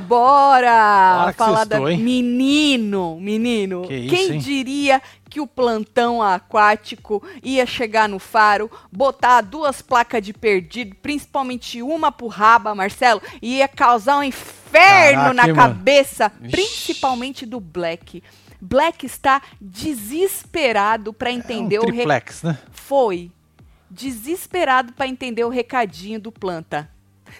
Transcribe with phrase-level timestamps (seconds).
[0.00, 1.18] Bora!
[1.20, 1.80] Bora Falar da...
[1.80, 3.82] Menino, menino.
[3.86, 4.38] Que isso, Quem hein?
[4.38, 11.82] diria que o plantão aquático ia chegar no faro, botar duas placas de perdido, principalmente
[11.82, 15.54] uma pro raba, Marcelo, e ia causar um inferno Caraca, na mano?
[15.56, 18.22] cabeça, principalmente do Black.
[18.60, 22.58] Black está desesperado para entender é um o re- triplex, né?
[22.70, 23.30] foi
[23.90, 26.88] desesperado para entender o recadinho do planta.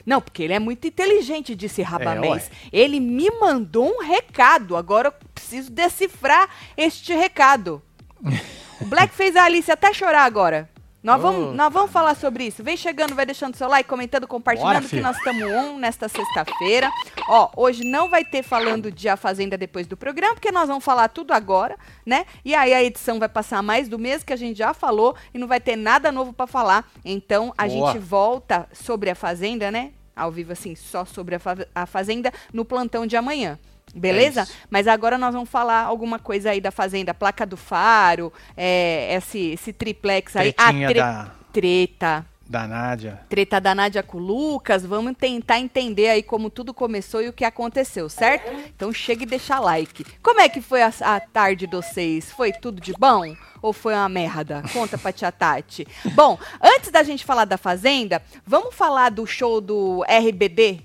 [0.05, 2.51] Não, porque ele é muito inteligente, disse Rabamês.
[2.73, 7.83] ele me mandou um recado, agora eu preciso decifrar este recado.
[8.81, 10.72] o Black fez a Alice até chorar agora.
[11.03, 11.53] Nós, vamos, Oh.
[11.53, 12.62] nós vamos falar sobre isso.
[12.62, 16.89] Vem chegando, vai deixando seu like, comentando, compartilhando Bora, que nós estamos on nesta sexta-feira.
[17.28, 20.84] Ó, hoje não vai ter falando de A Fazenda depois do programa, porque nós vamos
[20.84, 22.25] falar tudo agora, né?
[22.44, 25.39] E aí a edição vai passar mais do mês que a gente já falou e
[25.39, 26.89] não vai ter nada novo pra falar.
[27.05, 27.92] Então a Boa.
[27.92, 29.91] gente volta sobre a Fazenda, né?
[30.14, 33.59] Ao vivo assim, só sobre a, fa- a Fazenda no plantão de amanhã.
[33.95, 34.43] Beleza?
[34.43, 34.47] É.
[34.71, 39.51] Mas agora nós vamos falar alguma coisa aí da Fazenda, placa do faro, é, esse,
[39.53, 40.53] esse triplex aí.
[40.53, 42.27] Tretinha tre- da, Treta.
[42.49, 43.21] da Nádia.
[43.29, 44.84] Treta da Nádia com o Lucas.
[44.87, 48.51] Vamos tentar entender aí como tudo começou e o que aconteceu, certo?
[48.75, 50.05] Então chega e deixa like.
[50.23, 52.31] Como é que foi a, a tarde de vocês?
[52.33, 53.34] Foi tudo de bom?
[53.61, 54.62] Ou foi uma merda?
[54.73, 55.87] Conta pra tia Tati.
[56.15, 60.81] Bom, antes da gente falar da Fazenda, vamos falar do show do RBD?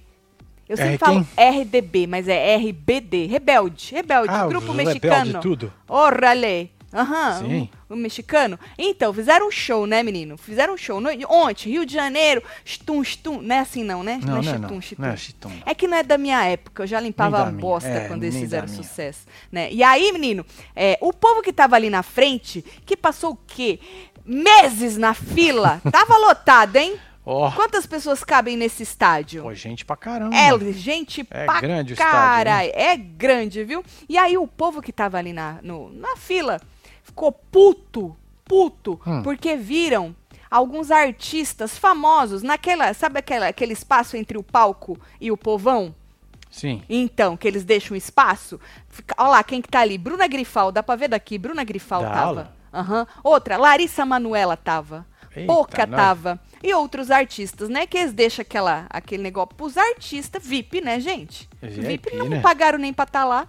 [0.67, 3.25] Eu sempre R falo RDB, mas é RBD.
[3.27, 3.93] Rebelde.
[3.93, 5.39] Rebelde, Ah, grupo Rebelde mexicano.
[5.39, 5.73] tudo.
[5.87, 6.71] Orale.
[6.93, 7.69] Aham, Sim.
[7.89, 8.57] o, o mexicano.
[8.77, 10.37] Então, fizeram um show, né, menino?
[10.37, 13.41] Fizeram um show no, ontem, Rio de Janeiro, stum, stum.
[13.41, 14.19] Não é assim não, né?
[14.23, 14.81] Não, não é chitum, não.
[14.81, 15.01] chitum.
[15.01, 15.51] Não é chitum.
[15.65, 18.37] É que não é da minha época, eu já limpava a bosta É, quando eles
[18.37, 19.25] fizeram sucesso.
[19.51, 19.71] Né?
[19.71, 23.79] E aí, menino, é, o povo que tava ali na frente, que passou o quê?
[24.25, 26.95] Meses na fila, tava lotado, hein?
[27.29, 29.43] Ó, Quantas pessoas cabem nesse estádio?
[29.43, 30.33] pô, gente pra caramba.
[30.35, 32.71] É gente É pra grande o estádio, caralho.
[32.73, 33.83] É grande, viu?
[34.07, 36.61] E aí o povo que tava ali na, no- na fila
[37.03, 39.21] ficou puto, puto, Hum.
[39.23, 40.15] porque viram
[40.49, 45.93] alguns artistas famosos naquela, sabe aquela, aquele espaço entre o palco e o povão?
[46.49, 46.81] Sim.
[46.89, 48.57] Então, que eles deixam espaço.
[48.87, 49.97] Fica, olha lá, quem que tá ali?
[49.97, 51.37] Bruna Grifal, dá pra ver daqui?
[51.37, 52.53] Bruna Grifal Dá tava.
[52.73, 53.05] Aham.
[53.21, 55.05] Outra, Larissa Manuela tava.
[55.37, 55.95] Eita, Poca nós.
[55.99, 56.39] tava.
[56.63, 57.85] E outros artistas, né?
[57.85, 61.47] Que eles deixam aquela, aquele negócio pros artistas VIP, né, gente?
[61.61, 62.39] VIP, não né?
[62.41, 63.47] pagaram nem pra tá lá.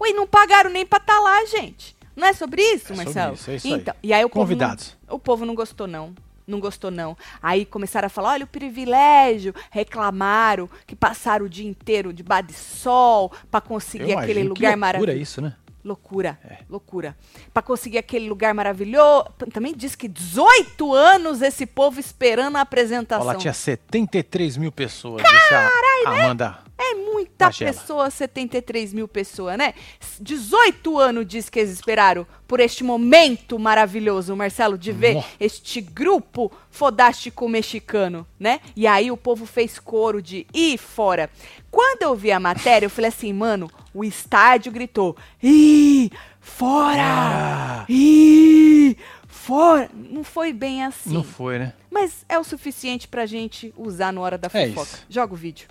[0.00, 1.96] Ué, não pagaram nem pra tá lá, gente.
[2.14, 3.34] Não é sobre isso, É sobre Marcelo?
[3.34, 3.72] isso, é isso aí.
[3.74, 4.96] então, e aí o povo não- Convidados.
[5.08, 6.14] o povo não gostou, não.
[6.44, 7.16] Não gostou, não.
[7.40, 9.54] Aí começaram a falar: olha o privilégio.
[9.70, 15.18] Reclamaram que passaram o dia inteiro debaixo de sol pra conseguir Eu aquele lugar maravilhoso.
[15.18, 15.54] isso, né?
[15.84, 16.58] Loucura, É.
[16.70, 17.16] loucura.
[17.52, 19.24] Pra conseguir aquele lugar maravilhoso.
[19.52, 23.26] Também diz que 18 anos esse povo esperando a apresentação.
[23.26, 25.22] Lá tinha 73 mil pessoas.
[25.22, 26.58] disse a Amanda.
[26.84, 27.72] É muita Magela.
[27.72, 29.72] pessoa, 73 mil pessoas, né?
[30.00, 35.80] S- 18 anos diz que eles esperaram por este momento maravilhoso, Marcelo, de ver este
[35.80, 38.60] grupo fodástico mexicano, né?
[38.74, 41.30] E aí o povo fez coro de ir fora.
[41.70, 46.10] Quando eu vi a matéria, eu falei assim, mano, o estádio gritou, ih,
[46.40, 47.02] fora!
[47.04, 48.96] Ah, Ih,
[49.28, 49.88] fora!
[49.94, 51.12] Não foi bem assim.
[51.14, 51.72] não foi, né?
[51.90, 54.82] Mas é o suficiente pra gente usar na hora da É fofoca.
[54.96, 55.06] isso.
[55.08, 55.68] Joga o vídeo.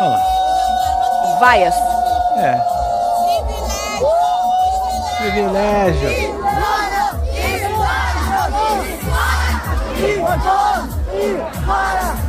[0.00, 1.38] Olha lá.
[1.40, 1.74] Vaias.
[2.36, 2.60] É.
[5.18, 6.34] Privilégio.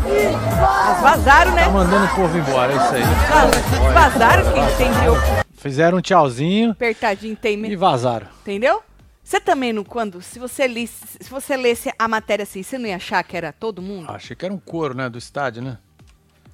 [0.07, 1.63] Elas vazaram, né?
[1.63, 3.03] Tá mandando o povo embora, é isso aí.
[3.31, 5.17] Elas vazaram, quem entendeu?
[5.57, 8.27] Fizeram um tchauzinho Apertadinho tem e vazaram.
[8.41, 8.81] Entendeu?
[9.25, 12.87] Você também não, quando, se você lesse, se você lesse a matéria assim, você não
[12.87, 14.11] ia achar que era todo mundo?
[14.11, 15.79] Achei que era um coro, né, do estádio, né?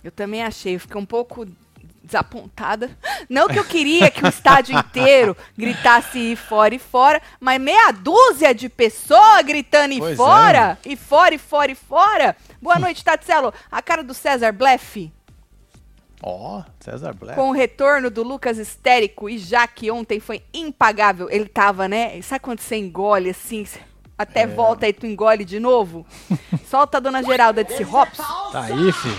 [0.02, 1.46] Eu também achei, eu fiquei um pouco
[2.02, 2.98] desapontada.
[3.30, 7.92] Não que eu queria que o estádio inteiro gritasse ir fora e fora, mas meia
[7.92, 10.16] dúzia de pessoas gritando ir Pois é.
[10.16, 12.38] fora, e fora, e fora, e fora.
[12.62, 13.54] Boa noite, Tatselo.
[13.70, 15.12] A cara do César Bleff.
[16.24, 17.36] Ó, César Black.
[17.36, 22.22] Com o retorno do Lucas histérico e já que ontem foi impagável, ele tava, né?
[22.22, 23.66] Sabe quando você engole assim,
[24.18, 26.06] até volta e tu engole de novo?
[26.70, 28.18] Solta a dona Geralda desse Hops.
[28.52, 29.10] Tá aí, fi.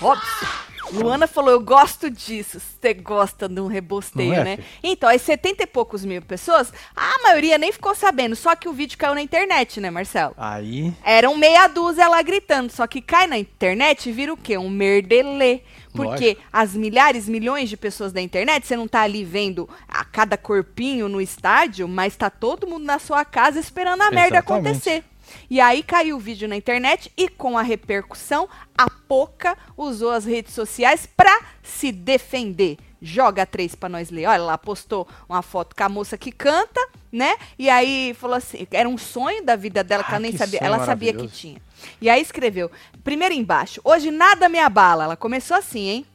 [0.00, 0.67] Hops.
[0.92, 2.60] Luana falou, eu gosto disso.
[2.60, 4.56] Você gosta de um rebosteio, é, né?
[4.56, 4.68] filho?
[4.82, 8.34] Então, as 70 e poucos mil pessoas, a maioria nem ficou sabendo.
[8.36, 10.34] Só que o vídeo caiu na internet, né, Marcelo?
[10.36, 10.92] Aí.
[11.04, 12.70] Eram meia dúzia lá gritando.
[12.72, 14.56] Só que cai na internet e vira o quê?
[14.56, 15.60] Um merdelê.
[15.92, 16.42] Porque Lógico.
[16.52, 21.08] as milhares, milhões de pessoas da internet, você não tá ali vendo a cada corpinho
[21.08, 24.68] no estádio, mas tá todo mundo na sua casa esperando a merda Exatamente.
[24.68, 25.04] acontecer.
[25.48, 30.24] E aí caiu o vídeo na internet e com a repercussão, a Poca usou as
[30.24, 32.76] redes sociais para se defender.
[33.00, 34.26] Joga três para nós ler.
[34.26, 36.80] Olha, ela postou uma foto com a moça que canta,
[37.12, 37.36] né?
[37.58, 40.38] E aí falou assim, era um sonho da vida dela que Ah, ela nem que
[40.38, 41.62] sabia, ela sabia que tinha.
[42.00, 42.70] E aí escreveu,
[43.04, 45.04] primeiro embaixo, hoje nada me abala.
[45.04, 46.06] Ela começou assim, hein?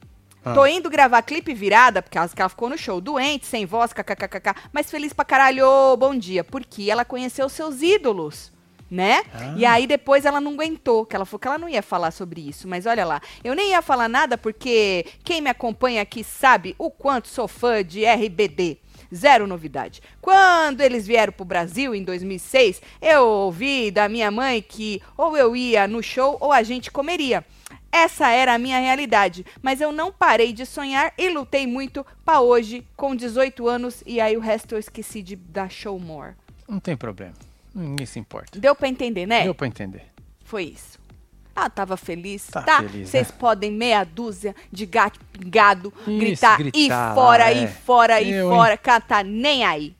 [0.44, 0.54] Ah.
[0.54, 3.94] Tô indo gravar clipe virada, por causa que ela ficou no show, doente, sem voz,
[3.94, 8.52] kkkk, mas feliz pra caralho, bom dia, porque ela conheceu seus ídolos,
[8.94, 9.24] né?
[9.34, 9.56] Ah.
[9.58, 12.48] E aí depois ela não aguentou, que ela falou que ela não ia falar sobre
[12.48, 16.76] isso, mas olha lá, eu nem ia falar nada porque quem me acompanha aqui sabe
[16.78, 18.78] o quanto sou fã de RBD.
[19.14, 20.02] Zero novidade.
[20.22, 25.56] Quando eles vieram pro Brasil em 2006, eu ouvi da minha mãe que ou eu
[25.56, 27.44] ia no show ou a gente comeria.
[27.92, 32.42] Essa era a minha realidade, mas eu não parei de sonhar e lutei muito pra
[32.42, 36.34] hoje, com 18 anos, e aí o resto eu esqueci de dar show more.
[36.68, 37.36] Não tem problema.
[37.74, 38.60] Ninguém se importa.
[38.60, 39.44] Deu pra entender, né?
[39.44, 40.04] Deu pra entender.
[40.46, 41.00] Foi isso.
[41.56, 42.82] Ah, tava feliz, Tá tá?
[42.82, 43.36] feliz, Vocês né?
[43.40, 47.64] podem meia dúzia de gato pingado Isso, gritar, gritar e fora, é.
[47.64, 49.96] e fora, e Eu, fora, cantar nem aí.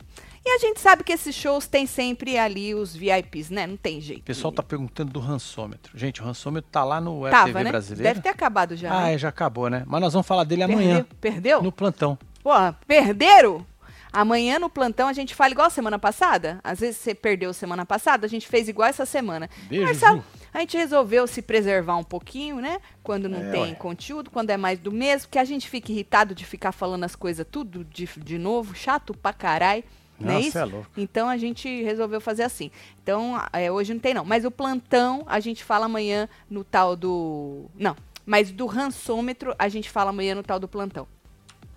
[0.46, 3.66] E a gente sabe que esses shows tem sempre ali os VIPs, né?
[3.66, 4.22] Não tem jeito.
[4.22, 5.98] O pessoal tá perguntando do rançômetro.
[5.98, 7.70] Gente, o rançômetro tá lá no Tava, RTV né?
[7.72, 8.04] brasileiro.
[8.10, 8.92] Deve ter acabado já.
[8.92, 9.14] Ah, né?
[9.14, 9.84] é, já acabou, né?
[9.86, 11.32] Mas nós vamos falar dele amanhã, Perdeu?
[11.34, 11.64] Perdeu?
[11.64, 12.18] no plantão.
[12.44, 12.52] Pô,
[12.86, 13.66] perderam?
[14.14, 16.60] Amanhã no plantão a gente fala igual semana passada.
[16.64, 19.50] Às vezes você perdeu semana passada, a gente fez igual essa semana.
[19.68, 20.24] Beijo, Ju.
[20.54, 22.78] a gente resolveu se preservar um pouquinho, né?
[23.02, 23.74] Quando não É, tem ué.
[23.76, 27.16] conteúdo, quando é mais do mesmo, que a gente fica irritado de ficar falando as
[27.16, 29.84] coisas tudo de, de novo, chato pra caralho.
[30.20, 30.60] Não é Nossa, isso?
[30.60, 30.86] é.
[30.96, 32.70] Então a gente resolveu fazer assim.
[33.02, 34.24] Então, é, hoje não tem não.
[34.24, 37.66] Mas o plantão a gente fala amanhã no tal do.
[37.76, 37.96] Não.
[38.24, 41.08] Mas do rançômetro a gente fala amanhã no tal do plantão.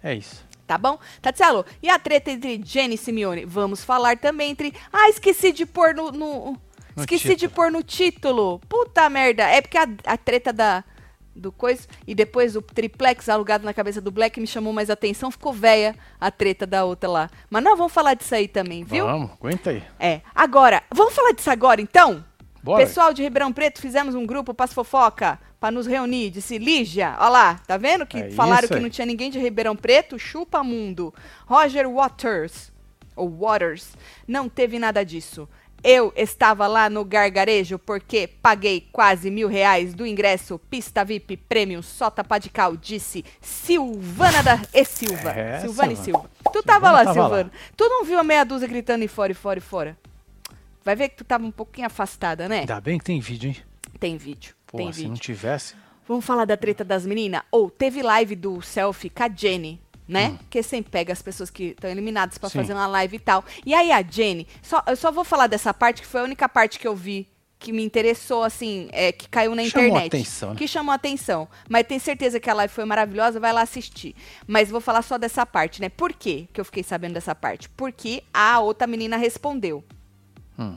[0.02, 0.45] É isso.
[0.66, 0.98] Tá bom?
[1.22, 3.44] Tatielo, e a treta entre Jenny e Simeone?
[3.44, 4.74] Vamos falar também entre.
[4.92, 6.10] Ah, esqueci de pôr no.
[6.10, 6.60] no-
[6.96, 7.52] esqueci de título.
[7.54, 8.60] pôr no título.
[8.68, 9.44] Puta merda.
[9.44, 10.82] É porque a, a treta da.
[11.34, 11.86] Do coisa.
[12.06, 15.30] E depois o triplex alugado na cabeça do Black me chamou mais atenção.
[15.30, 17.30] Ficou véia a treta da outra lá.
[17.50, 19.04] Mas nós vamos falar disso aí também, viu?
[19.04, 19.84] Vamos, aguenta aí.
[20.00, 20.22] É.
[20.34, 22.24] Agora, vamos falar disso agora então?
[22.62, 22.84] Bora.
[22.84, 26.30] Pessoal de Ribeirão Preto, fizemos um grupo para fofoca, para nos reunir.
[26.30, 29.74] Disse Lígia, ó lá, tá vendo que É falaram que não tinha ninguém de Ribeirão
[29.74, 30.18] Preto?
[30.18, 31.12] Chupa mundo.
[31.44, 32.72] Roger Waters,
[33.16, 33.94] ou Waters,
[34.28, 35.48] não teve nada disso.
[35.82, 41.82] Eu estava lá no gargarejo porque paguei quase mil reais do ingresso Pista VIP Premium
[41.82, 44.60] Sota Padical, disse Silvana da...
[44.72, 45.30] e Silva.
[45.30, 45.96] É, Silvana e.
[45.96, 46.30] Silva.
[46.52, 47.26] Tu tava lá, tava lá.
[47.26, 47.52] Silvana.
[47.76, 49.98] Tu não viu a meia dúzia gritando e fora, e fora, e fora?
[50.84, 52.60] Vai ver que tu tava um pouquinho afastada, né?
[52.60, 53.56] Ainda bem que tem vídeo, hein?
[54.00, 54.55] Tem vídeo.
[54.66, 55.10] Pô, tem se vídeo.
[55.10, 55.74] não tivesse.
[56.08, 57.42] Vamos falar da treta das meninas?
[57.50, 60.38] Ou teve live do selfie com a Jenny, né?
[60.48, 62.50] Que sempre pega as pessoas que estão eliminadas pra Hum.
[62.50, 62.58] Sim.
[62.60, 63.44] fazer uma live e tal.
[63.64, 66.48] E aí a Jenny, só, eu só vou falar dessa parte que foi a única
[66.48, 67.26] parte que eu vi
[67.58, 70.06] que me interessou, assim, é, que caiu na Chamou internet.
[70.08, 70.56] atenção, né?
[70.56, 71.48] Que chamou atenção.
[71.68, 74.14] Mas tenho certeza que a live foi maravilhosa, vai lá assistir.
[74.46, 75.88] Mas vou falar só dessa parte, né?
[75.88, 77.68] Por quê que eu fiquei sabendo dessa parte?
[77.70, 79.82] Porque a outra menina respondeu.
[80.58, 80.76] Hum.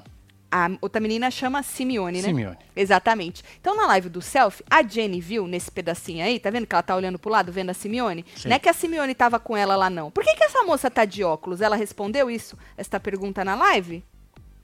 [0.52, 2.28] A outra menina chama Simeone, né?
[2.28, 2.58] Simeone.
[2.76, 3.44] Exatamente.
[3.62, 6.82] Então, na live do selfie, a Jenny viu nesse pedacinho aí, tá vendo que ela
[6.82, 8.26] tá olhando pro lado, vendo a Simeone?
[8.36, 8.50] Sim.
[8.50, 10.10] Não é que a Simeone tava com ela lá, não.
[10.10, 11.62] Por que, que essa moça tá de óculos?
[11.62, 14.04] Ela respondeu isso, esta pergunta na live?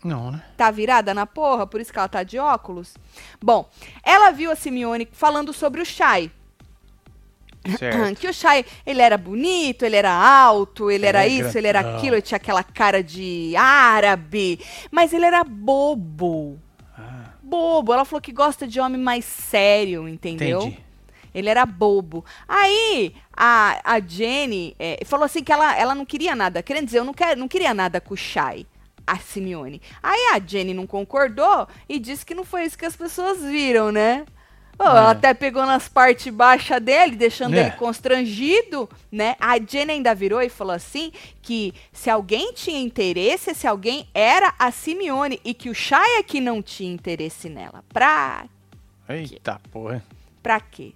[0.04, 0.44] Não, né?
[0.56, 2.96] Tá virada na porra, por isso que ela tá de óculos?
[3.42, 3.70] Bom,
[4.04, 6.32] ela viu a Simeone falando sobre o Shai.
[7.78, 8.16] Certo.
[8.16, 11.80] Que o Shai, ele era bonito, ele era alto, ele era É, isso, ele era
[11.82, 14.60] aquilo, ele tinha aquela cara de árabe.
[14.92, 16.60] Mas ele era bobo.
[16.98, 17.94] Ah, Bobo.
[17.94, 20.62] Ela falou que gosta de homem mais sério, entendeu?
[20.62, 20.86] entendi.
[21.34, 22.24] Ele era bobo.
[22.48, 26.64] Aí, a, a Jenny é, falou assim que ela, ela não queria nada.
[26.64, 28.66] Querendo dizer, eu não, quero, não queria nada com o Shai,
[29.06, 29.82] a Simeone.
[30.02, 33.92] Aí a Jenny não concordou e disse que não foi isso que as pessoas viram,
[33.92, 34.26] né?
[34.78, 35.12] Ela É.
[35.12, 37.60] até pegou nas partes baixas dele, deixando É.
[37.62, 39.36] ele constrangido, né?
[39.40, 44.54] A Jenny ainda virou e falou assim que se alguém tinha interesse, esse alguém era
[44.60, 47.84] a Simeone e que o Shai é que não tinha interesse nela.
[47.94, 48.46] Pra
[49.08, 50.04] Eita porra.
[50.42, 50.94] Pra quê?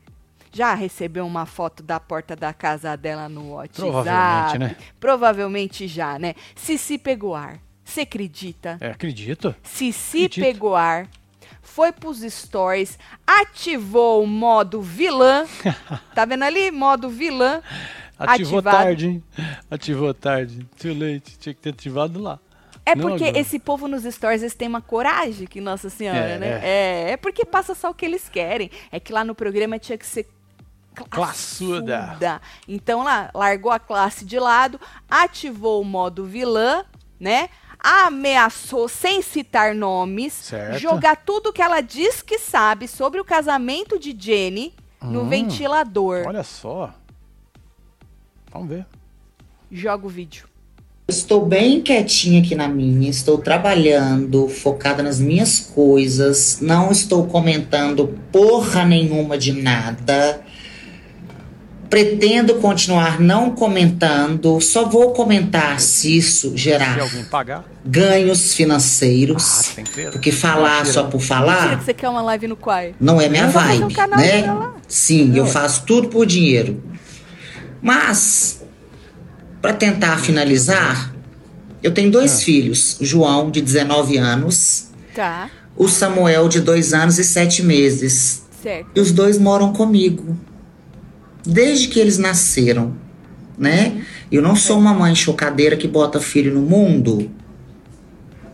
[0.52, 3.80] Já recebeu uma foto da porta da casa dela no WhatsApp?
[3.92, 4.76] Provavelmente, né?
[5.00, 6.34] Provavelmente já, né?
[6.56, 7.60] Cici pegou ar.
[7.86, 8.78] Você acredita?
[8.82, 9.56] É, acredito.
[9.64, 10.44] Cici Acredito.
[10.44, 11.08] pegou ar,
[11.70, 15.46] foi pros stories, ativou o modo vilã.
[16.16, 16.72] tá vendo ali?
[16.72, 17.62] Modo vilã.
[18.18, 18.78] Ativou Ativado.
[18.78, 19.24] tarde, hein?
[19.72, 20.68] Ativou tarde.
[20.78, 21.38] Too late.
[21.40, 22.38] Tinha que ter ativado lá.
[22.86, 23.40] É Não porque agora.
[23.40, 26.60] esse povo nos stories, eles têm uma coragem que Nossa Senhora, É, né?
[26.64, 28.70] É, é porque passa só o que eles querem.
[28.92, 30.28] É que lá no programa tinha que ser
[31.10, 31.98] Classuda.
[31.98, 32.42] classuda.
[32.68, 36.84] Então lá, largou a classe de lado, ativou o modo vilã,
[37.20, 37.48] né?
[37.80, 40.80] Ameaçou, sem citar nomes, Certo.
[40.80, 45.30] jogar tudo que ela diz que sabe sobre o casamento de Jenny no Hum.
[45.30, 46.24] ventilador.
[46.28, 46.94] Olha só.
[48.52, 48.86] Vamos ver.
[49.72, 50.46] Joga o vídeo.
[51.08, 58.08] Estou bem quietinha aqui na minha, estou trabalhando, focada nas minhas coisas, não estou comentando
[58.32, 60.44] porra nenhuma de nada.
[61.89, 67.65] Pretendo continuar não comentando, só vou comentar se isso Se gerar alguém pagar.
[67.84, 69.72] ganhos Ah, financeiros.
[69.96, 70.12] ter.
[70.12, 72.93] Porque falar só por falar que você quer uma live no Quai.
[73.00, 74.69] não é minha Vamos fazer um vibe, canal né?
[74.88, 76.84] Sim, eu faço tudo por dinheiro.
[77.81, 78.62] Mas,
[79.62, 81.12] para tentar finalizar,
[81.81, 82.43] eu tenho dois Ah.
[82.43, 88.43] filhos: o João, de 19 anos, Tá, o Samuel, de 2 anos e 7 meses.
[88.62, 88.89] certo.
[88.96, 90.38] E os dois moram comigo.
[91.50, 92.94] Desde que eles nasceram,
[93.58, 94.01] né?
[94.32, 97.29] Eu não sou uma mãe chocadeira que bota filho no mundo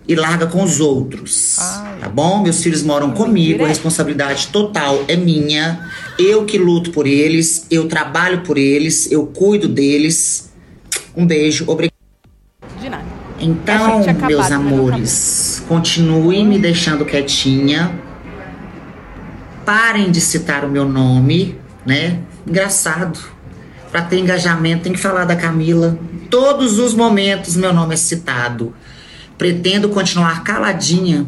[0.08, 1.58] e larga com os outros.
[1.60, 2.00] Ai.
[2.00, 2.44] Tá bom?
[2.44, 3.66] Meus filhos moram comigo, é?
[3.66, 5.90] a responsabilidade total é minha.
[6.18, 10.54] Eu que luto por eles, eu trabalho por eles, eu cuido deles.
[11.16, 11.96] Um beijo, obrigada.
[12.80, 13.04] De nada.
[13.40, 18.00] Então, tinha acabado, meus amores, continuem me deixando quietinha.
[19.66, 22.20] Parem de citar o meu nome, né?
[22.46, 23.20] Engraçado.
[23.92, 25.98] Pra ter engajamento, tem que falar da Camila.
[26.30, 28.74] Todos os momentos meu nome é citado.
[29.38, 31.26] Pretendo continuar caladinha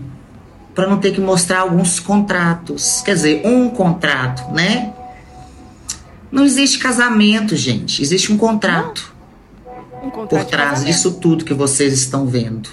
[0.75, 3.01] pra não ter que mostrar alguns contratos.
[3.03, 4.93] Quer dizer, um contrato, né?
[6.31, 8.01] Não existe casamento, gente.
[8.01, 9.13] Existe um contrato
[10.03, 12.69] Um contrato por trás disso tudo que vocês estão vendo,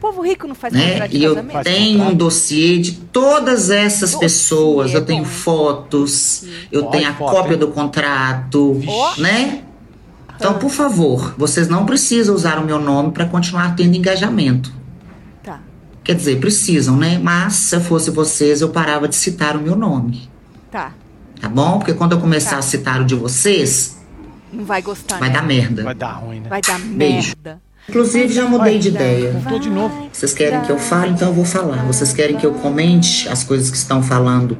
[0.00, 0.90] povo rico não faz né?
[0.92, 5.28] contrato de E eu tenho um dossiê de todas essas Dossiê, pessoas, eu tenho bom.
[5.30, 7.58] fotos, eu Ó, tenho a foto, cópia hein?
[7.58, 9.16] do contrato, Ó.
[9.20, 9.62] né?
[10.36, 14.72] Então, por favor, vocês não precisam usar o meu nome para continuar tendo engajamento.
[15.42, 15.60] Tá.
[16.04, 17.18] Quer dizer, precisam, né?
[17.20, 20.30] Mas se eu fosse vocês, eu parava de citar o meu nome,
[20.70, 20.92] Tá.
[21.40, 21.78] tá bom?
[21.78, 22.58] Porque quando eu começar Tá.
[22.58, 23.98] a citar o de vocês,
[24.52, 25.34] Não vai gostar, vai né?
[25.34, 25.82] dar merda.
[25.82, 26.48] Vai dar ruim, né?
[26.48, 27.34] Vai dar Beijo.
[27.44, 27.60] merda.
[27.88, 29.32] Inclusive, já mudei de ideia.
[29.60, 30.08] De novo.
[30.12, 31.84] Vocês querem que eu fale, então eu vou falar.
[31.86, 34.58] Vocês querem que eu comente as coisas que estão falando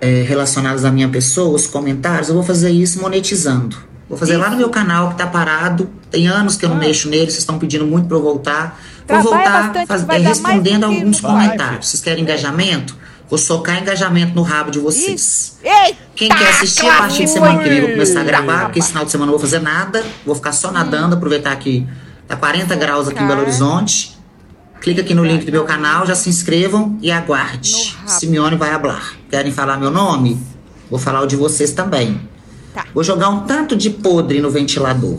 [0.00, 2.28] é, relacionadas à minha pessoa, os comentários?
[2.28, 3.76] Eu vou fazer isso monetizando.
[4.08, 5.90] Vou fazer lá no meu canal que tá parado.
[6.10, 6.80] Tem anos que eu não Ah.
[6.80, 8.80] mexo nele, vocês estão pedindo muito pra eu voltar.
[9.08, 11.88] Vou Trabalha voltar faz- é, respondendo alguns comentários.
[11.88, 12.96] Vocês querem engajamento?
[13.28, 15.58] Vou socar engajamento no rabo de vocês.
[15.64, 15.96] Eita!
[16.14, 18.78] Quem quer assistir a partir de semana que vem, eu vou começar a gravar, porque
[18.78, 20.04] esse final de semana eu não vou fazer nada.
[20.24, 21.84] Vou ficar só nadando, aproveitar que
[22.26, 24.14] tá 40 graus aqui em Belo Horizonte.
[24.80, 27.96] Clica aqui no link do meu canal, já se inscrevam e aguarde.
[28.06, 29.14] Simeone vai hablar.
[29.30, 30.38] Querem falar meu nome?
[30.90, 32.20] Vou falar o de vocês também.
[32.74, 32.84] Tá.
[32.92, 35.18] Vou jogar um tanto de podre no ventilador.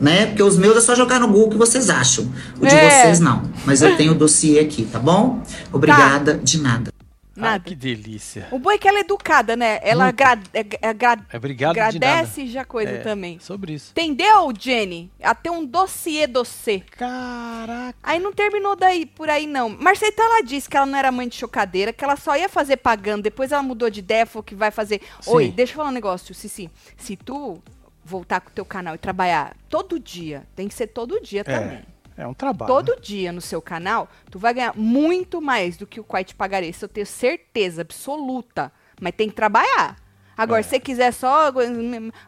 [0.00, 0.26] Né?
[0.26, 2.30] Porque os meus é só jogar no Google que vocês acham.
[2.60, 3.02] O de É.
[3.02, 3.42] vocês não.
[3.66, 5.42] Mas eu tenho o dossiê aqui, tá bom?
[5.72, 6.90] Obrigada de nada.
[7.38, 7.64] Ai, Nada.
[7.64, 8.48] que delícia.
[8.50, 9.78] O bom é que ela é educada, né?
[9.82, 13.38] Ela agra é, é agra- É obrigado de agradece já coisa É, também.
[13.38, 13.92] Sobre isso.
[13.92, 15.10] Entendeu, Jenny?
[15.22, 16.80] Até um dossiê doce.
[16.90, 17.96] Caraca.
[18.02, 19.68] Aí não terminou daí por aí, não.
[19.68, 22.76] Marceta, ela disse que ela não era mãe de chocadeira, que ela só ia fazer
[22.78, 23.22] pagando.
[23.22, 25.00] Depois ela mudou de ideia, falou que vai fazer.
[25.20, 25.30] Sim.
[25.30, 26.70] Oi, deixa eu falar um negócio, Cici.
[26.96, 27.62] Se tu
[28.04, 31.82] voltar com o teu canal e trabalhar todo dia, tem que ser todo dia também.
[32.18, 32.66] É, um trabalho.
[32.66, 36.34] Todo dia no seu canal, tu vai ganhar muito mais do que o Quai te
[36.34, 36.68] pagaria.
[36.68, 38.72] Isso eu tenho certeza absoluta.
[39.00, 39.96] Mas tem que trabalhar.
[40.36, 40.62] Agora, É.
[40.64, 41.52] se você quiser só.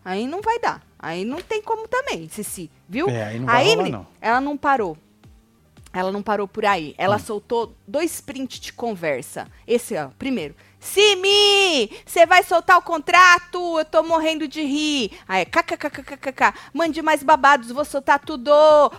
[0.04, 0.80] Aí não vai dar.
[0.98, 2.70] Aí não tem como também, Cici.
[2.88, 3.08] Viu?
[3.08, 4.06] É, aí não vai rolar, me- não.
[4.20, 4.96] ela não parou.
[5.92, 6.94] Ela não parou por aí.
[6.96, 9.48] Ela soltou dois prints de conversa.
[9.66, 10.54] Esse, ó, primeiro.
[10.80, 13.78] Simi, você vai soltar o contrato?
[13.78, 15.12] Eu tô morrendo de rir.
[15.28, 16.54] Aí, kkkkkk.
[16.72, 18.50] Mande mais babados, vou soltar tudo.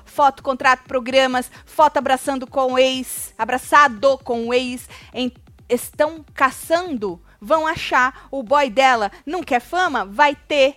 [0.06, 4.88] Foto, contrato, programas, foto abraçando com o ex, abraçado com o ex.
[5.14, 5.34] Em-
[5.68, 8.28] estão caçando, vão achar.
[8.30, 10.06] O boy dela não quer fama?
[10.06, 10.76] Vai ter.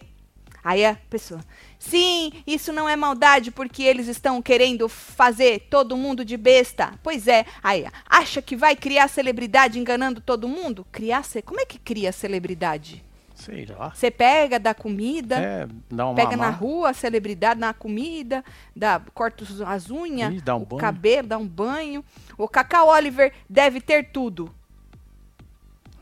[0.65, 1.41] Aí a pessoa,
[1.89, 6.93] sim, isso não é maldade porque eles estão querendo fazer todo mundo de besta.
[7.03, 10.87] Pois é, aí, acha que vai criar celebridade enganando todo mundo?
[10.91, 13.05] Criar, ce- como é que cria celebridade?
[13.35, 13.91] Sei lá.
[13.93, 16.59] Você pega, dá comida, É, dá uma pega na mamar.
[16.61, 20.81] rua a celebridade, dá comida, dá, corta as unhas, dá um o banho.
[20.81, 22.05] cabelo, dá um banho.
[22.39, 24.55] O Cacau Oliver deve ter tudo.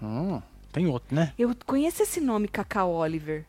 [0.02, 0.40] Hum,
[0.72, 1.32] tem outro, né?
[1.38, 3.46] Eu conheço esse nome, Cacau Oliver.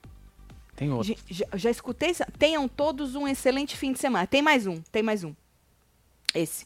[0.75, 1.15] Tem outro.
[1.29, 2.13] Já, já- escutei.
[2.37, 4.25] Tenham todos um excelente fim de semana.
[4.27, 5.33] Tem mais um, tem mais um.
[6.33, 6.65] Esse.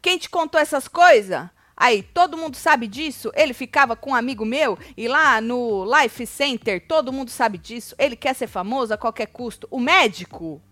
[0.00, 1.48] Quem te contou essas coisas?
[1.76, 3.30] Aí, todo mundo sabe disso?
[3.34, 7.94] Ele ficava com um amigo meu e lá no Life Center, todo mundo sabe disso.
[7.98, 9.68] Ele quer ser famoso a qualquer custo.
[9.70, 10.62] O médico?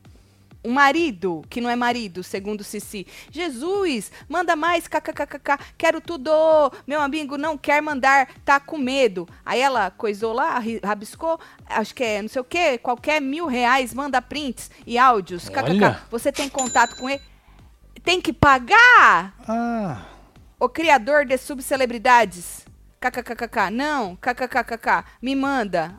[0.64, 3.06] Um marido, que não é marido, segundo Cici.
[3.30, 6.30] Jesus, manda mais, kkkk, quero tudo.
[6.86, 9.28] Meu amigo não quer mandar, tá com medo.
[9.44, 13.92] Aí ela coisou lá, rabiscou, acho que é não sei o que, qualquer mil reais,
[13.92, 16.00] manda prints e áudios, kkk.
[16.10, 17.20] Você tem contato com ele?
[18.02, 19.34] Tem que pagar?
[19.48, 20.02] Ah,
[20.60, 22.64] O criador de subcelebridades.
[23.00, 23.70] KKKKK.
[23.70, 25.04] Não, KKKKK.
[25.20, 25.98] Me manda.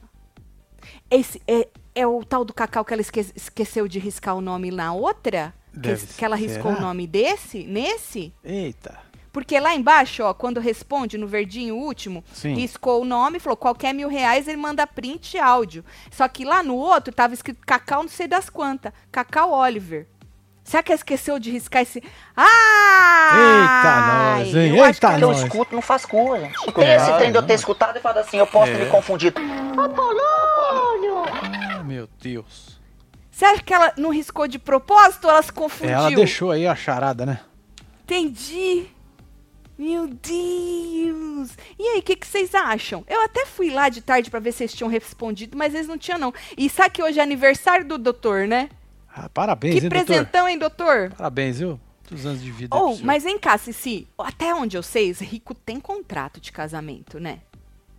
[1.09, 4.69] Esse é, é o tal do Cacau que ela esque- esqueceu de riscar o nome
[4.69, 5.53] na outra?
[5.81, 6.77] Que, que ela riscou será?
[6.77, 7.63] o nome desse?
[7.63, 8.33] Nesse?
[8.43, 9.03] eita.
[9.33, 12.53] Porque lá embaixo, ó, quando responde no verdinho último, Sim.
[12.53, 15.83] riscou o nome, falou qualquer mil reais, ele manda print e áudio.
[16.09, 18.93] Só que lá no outro tava escrito Cacau não sei das quantas.
[19.11, 20.07] Cacau Oliver.
[20.63, 22.01] Será que ela esqueceu de riscar esse.
[22.35, 23.31] Ah!
[23.35, 24.77] Eita, nós, hein?
[24.77, 25.43] Eu acho que Eita, que eu nós.
[25.43, 26.49] escuto não faz gente.
[26.77, 28.77] É, Esse trem de eu ter escutado e falado assim, eu posso É.
[28.77, 29.39] ter me confundido.
[29.77, 32.79] Ah, meu Deus.
[33.31, 35.95] Você acha que ela não riscou de propósito ou ela se confundiu?
[35.95, 37.41] Ela deixou aí a charada, né?
[38.03, 38.87] Entendi.
[39.77, 41.51] Meu Deus!
[41.77, 43.03] E aí, o que, que vocês acham?
[43.07, 45.97] Eu até fui lá de tarde pra ver se eles tinham respondido, mas eles não
[45.97, 46.33] tinham, não.
[46.57, 48.69] E sabe que hoje é aniversário do doutor, né?
[49.13, 50.05] Ah, parabéns, que hein, doutor?
[50.05, 51.11] presentão, hein, doutor?
[51.17, 51.79] Parabéns, viu?
[52.09, 52.75] Muitos anos de vida.
[52.75, 52.99] Senhor.
[53.03, 54.07] mas vem cá, Cici.
[54.17, 57.39] Até onde eu sei, os ricos têm contrato de casamento, né?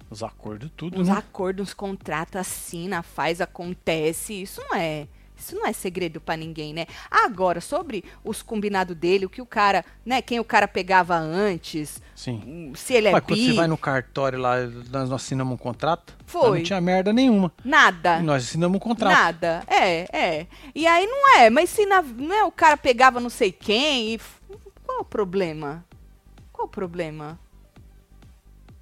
[0.09, 1.15] Os acordos, tudo, Uns né?
[1.17, 4.41] acordos, contratos, assina, faz, acontece.
[4.43, 5.09] Isso não é.
[5.39, 6.87] Isso não é segredo pra ninguém, né?
[7.11, 10.23] Agora, sobre os combinados dele, o que o cara, né?
[10.23, 12.43] Quem o cara pegava antes, Sim.
[12.47, 14.57] hum, se ele é Mas quando bi, você vai no cartório lá,
[14.91, 16.17] nós assinamos um contrato?
[16.25, 16.59] Foi.
[16.59, 17.53] Não tinha merda nenhuma.
[17.63, 18.19] nada.
[18.19, 19.13] E nós assinamos um contrato.
[19.13, 19.63] Nada.
[19.67, 20.47] É, é.
[20.75, 24.15] E aí não é, mas se na, não é, o cara pegava não sei quem
[24.15, 24.21] e.
[24.85, 25.85] Qual o problema?
[26.51, 27.39] Qual o problema?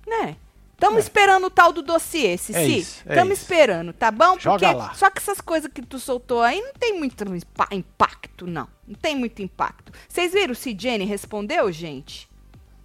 [0.07, 0.37] Né?
[0.85, 1.01] Estamos É.
[1.03, 2.59] esperando o tal do dossiê, Cici.
[2.59, 3.43] É isso, é Estamos isso.
[3.43, 4.39] esperando, tá bom?
[4.39, 4.95] Joga Porque lá.
[4.95, 8.69] só que essas coisas que tu soltou aí não tem muito impa- impacto, não.
[8.87, 9.93] Não tem muito impacto.
[10.09, 12.29] Vocês viram se Jenny respondeu, gente?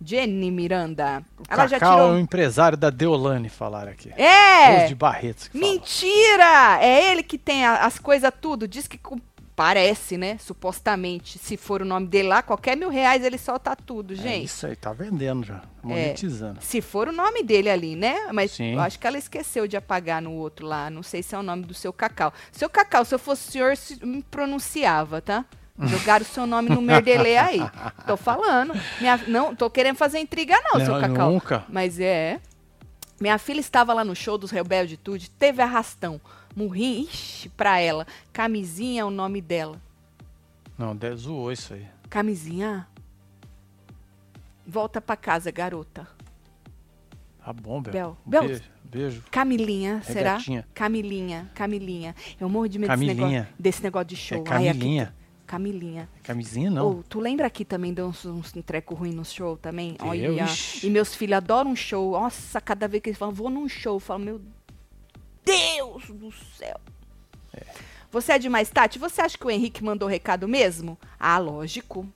[0.01, 1.21] Jenny Miranda.
[1.37, 2.15] O Ela já Cacau é tirou.
[2.15, 4.09] o empresário da Deolane, falaram aqui.
[4.15, 4.83] É!
[4.83, 5.49] Os de Barretos.
[5.53, 6.79] Mentira!
[6.81, 8.65] É ele que tem as coisas tudo.
[8.65, 8.97] Diz que
[9.59, 10.37] parece, né?
[10.37, 14.45] Supostamente, se for o nome dele lá, qualquer mil reais ele solta tudo, É gente.
[14.45, 15.61] isso aí, tá vendendo já.
[15.83, 16.59] Monetizando.
[16.61, 18.29] Se for o nome dele ali, né?
[18.31, 18.75] Mas Sim.
[18.75, 20.89] eu acho que ela esqueceu de apagar no outro lá.
[20.89, 22.31] Não sei se é o nome do seu cacau.
[22.53, 25.43] Seu cacau, se eu fosse o senhor, se- me pronunciava, tá?
[25.77, 27.59] Jogaram o seu nome no merdelê aí.
[28.07, 28.73] Tô falando.
[29.01, 31.31] Minha- não, tô querendo fazer intriga, não, seu Não, cacau.
[31.33, 31.65] nunca.
[31.67, 32.39] Mas é.
[33.19, 36.21] Minha filha estava lá no show dos Rebelde Tude, teve arrastão.
[36.59, 38.05] Morri, ixi, pra ela.
[38.33, 39.81] Camisinha é o nome dela.
[40.77, 41.87] Não, zoou isso aí.
[42.09, 42.85] Camisinha?
[44.67, 46.05] Volta pra casa, garota.
[47.43, 47.91] Tá bom, Bel.
[47.93, 48.17] Bel.
[48.25, 48.41] Um Bel.
[48.43, 48.63] Beijo.
[48.83, 49.23] Beijo.
[49.31, 50.31] Camilinha, será?
[50.31, 50.67] Regatinha.
[50.73, 52.13] Camilinha, Camilinha.
[52.37, 53.39] Eu morro de medo desse Camilinha.
[53.39, 54.37] negócio, desse negócio de show.
[54.45, 55.15] É Ai, aqui- Camilinha.
[55.47, 56.09] Camilinha.
[56.23, 56.85] Camisinha não.
[56.85, 59.95] Ou, tu lembra aqui também de uns, uns treco ruim no show também?
[60.01, 60.45] Olha.
[60.83, 62.11] E meus filhos adoram um show.
[62.11, 64.58] Nossa, cada vez que eles falam, vou num show, eu falo, meu Deus
[66.09, 66.79] do céu.
[68.11, 68.97] Você é demais, Tati?
[68.97, 70.97] Você acha que o Henrique mandou recado mesmo?
[71.19, 72.07] Ah, lógico.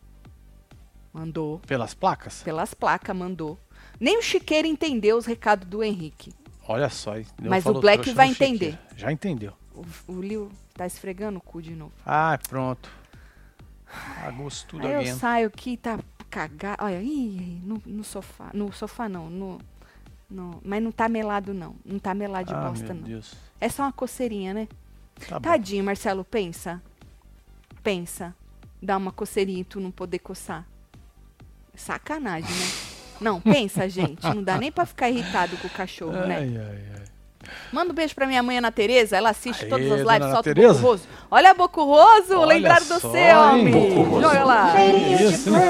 [1.11, 1.59] Mandou.
[1.59, 2.41] Pelas placas?
[2.41, 3.59] Pelas placas, mandou.
[3.99, 6.33] Nem o Chiqueiro entendeu os recados do Henrique.
[6.67, 7.13] Olha só.
[7.39, 8.71] Mas o Black vai entender.
[8.71, 8.97] Chiqueira.
[8.97, 9.53] Já entendeu.
[9.75, 11.93] O, o Liu tá esfregando o cu de novo.
[12.05, 12.89] Ah, pronto.
[14.25, 16.83] Agosto tudo Aí eu saio aqui, tá cagado.
[16.83, 18.49] Olha, ih, no, no sofá.
[18.53, 19.59] No sofá não, no,
[20.33, 21.75] no- Mas não tá melado, não.
[21.85, 23.03] Não tá melado de Ah, bosta, meu não.
[23.03, 23.33] Deus.
[23.61, 24.67] É só uma coceirinha, né?
[25.29, 25.49] Tá bom.
[25.49, 26.81] Tadinho, Marcelo, pensa.
[27.83, 28.33] Pensa.
[28.81, 30.65] Dá uma coceirinha e tu não poder coçar.
[31.75, 32.67] Sacanagem, né?
[33.21, 34.21] Não, pensa, gente.
[34.23, 36.37] Não dá nem pra ficar irritado com o cachorro, né?
[36.39, 37.03] Ai, ai, ai.
[37.71, 39.15] Manda um beijo pra minha mãe, Ana Tereza.
[39.17, 40.73] Ela assiste Aê, todas as lives, Ana solta o Tereza.
[40.73, 41.07] Boco Roso.
[41.29, 43.35] Olha a Boco Roso, Olha lembraram do hein?
[43.35, 43.73] homem.
[43.73, 44.21] Boco Roso.
[44.21, 44.85] Joga lá.
[44.85, 45.63] Isso, hein?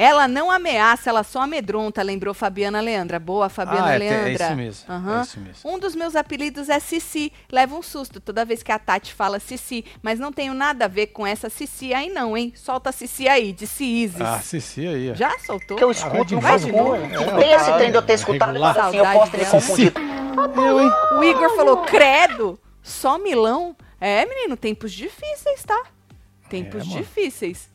[0.00, 3.18] Ela não ameaça, ela só amedronta, lembrou Fabiana Leandra.
[3.18, 4.28] Boa, Fabiana Ah, é, Leandra.
[4.28, 5.18] é isso mesmo, Aham.
[5.18, 5.70] é isso mesmo.
[5.72, 7.32] Um dos meus apelidos é Cici.
[7.50, 9.84] Leva um susto toda vez que a Tati fala Cici.
[10.00, 12.52] Mas não tenho nada a ver com essa Cici aí, não, hein?
[12.54, 14.20] Solta a Cici aí, disse Isis.
[14.20, 15.14] Ah, Cici aí, ó.
[15.16, 15.76] Já soltou?
[15.76, 16.98] Que eu escuto não faz Vai de cor.
[17.00, 17.40] novo.
[17.40, 20.00] Tem esse trem de eu ter escutado e falado assim, eu posso ter me confundido.
[20.56, 20.90] Eu, hein?
[21.18, 23.74] O Igor falou, credo, só Milão?
[24.00, 25.82] É, menino, tempos difíceis, tá?
[26.48, 26.98] Tempos É, mano.
[27.00, 27.68] difíceis.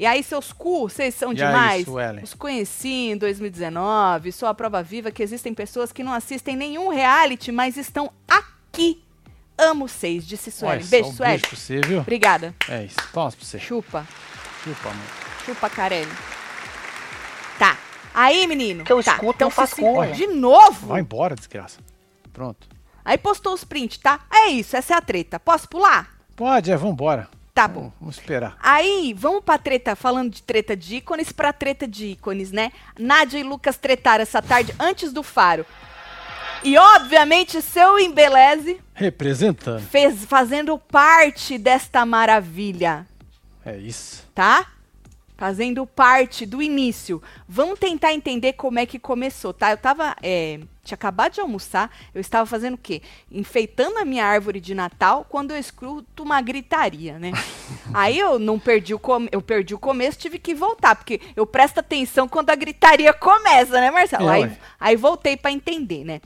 [0.00, 1.80] E aí, seus cu, vocês são E demais?
[1.80, 2.24] aí, Suelen?
[2.24, 6.88] Os conheci em 2019, sou a prova viva que existem pessoas que não assistem nenhum
[6.88, 9.04] reality, mas estão aqui.
[9.58, 10.78] Amo vocês, disse Suelen.
[10.78, 11.32] Olha, Beijo, um Suelen.
[11.36, 12.00] beijo pra você, viu?
[12.00, 12.54] Obrigada.
[12.66, 12.96] É isso.
[13.12, 13.58] Toma pra você.
[13.58, 14.08] Chupa,
[14.64, 15.04] Chupa, amor.
[15.44, 16.10] chupa, Carelli.
[17.58, 17.76] Tá.
[18.14, 18.84] Aí, menino.
[18.84, 19.12] Que eu tá.
[19.12, 20.06] escuto então, faz Cici- cor.
[20.12, 20.86] De novo?
[20.86, 21.78] Vai embora, desgraça.
[22.32, 22.66] Pronto.
[23.04, 24.20] Aí postou os prints, tá?
[24.32, 25.38] É isso, essa é a treta.
[25.38, 26.08] Posso pular?
[26.34, 27.28] Pode, é, vambora.
[27.60, 27.92] Tá bom.
[28.00, 28.56] Vamos, esperar.
[28.62, 32.72] Aí, vamos pra treta, falando de treta de ícones, pra treta de ícones, né?
[32.98, 35.66] Nádia e Lucas tretaram essa tarde antes do faro.
[36.64, 39.80] E, obviamente, seu embeleze Representando.
[39.80, 43.06] fez, fazendo parte desta maravilha,
[43.64, 44.26] É isso.
[44.34, 44.66] tá?
[45.36, 47.22] Fazendo parte do início.
[47.48, 49.70] Vamos tentar entender como é que começou, tá?
[49.70, 50.14] Eu tava.
[50.22, 53.02] é, tinha acabado de almoçar, eu estava fazendo o quê?
[53.30, 57.32] Enfeitando a minha árvore de Natal quando eu escuto uma gritaria, né?
[57.94, 61.46] Aí eu não perdi o come eu perdi o começo, tive que voltar, porque eu
[61.46, 64.28] presto atenção quando a gritaria começa, né, Marcelo?
[64.28, 66.20] É, aí, aí voltei pra entender, né?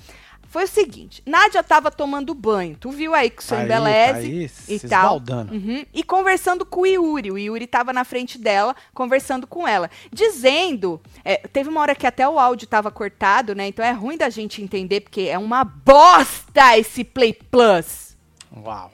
[0.55, 4.49] Foi o seguinte, Nádia tava tomando banho, tu viu aí que o seu Tá embeleze
[4.49, 5.17] tá e tal.
[5.51, 5.85] Uhum.
[5.93, 7.33] E conversando com o Yuri.
[7.33, 9.91] O Yuri tava na frente dela, conversando com ela.
[10.13, 11.01] Dizendo.
[11.25, 13.67] é, teve uma hora que até o áudio tava cortado, né?
[13.67, 18.17] Então é ruim da gente entender, porque é uma bosta esse Play Plus.
[18.57, 18.93] Uau.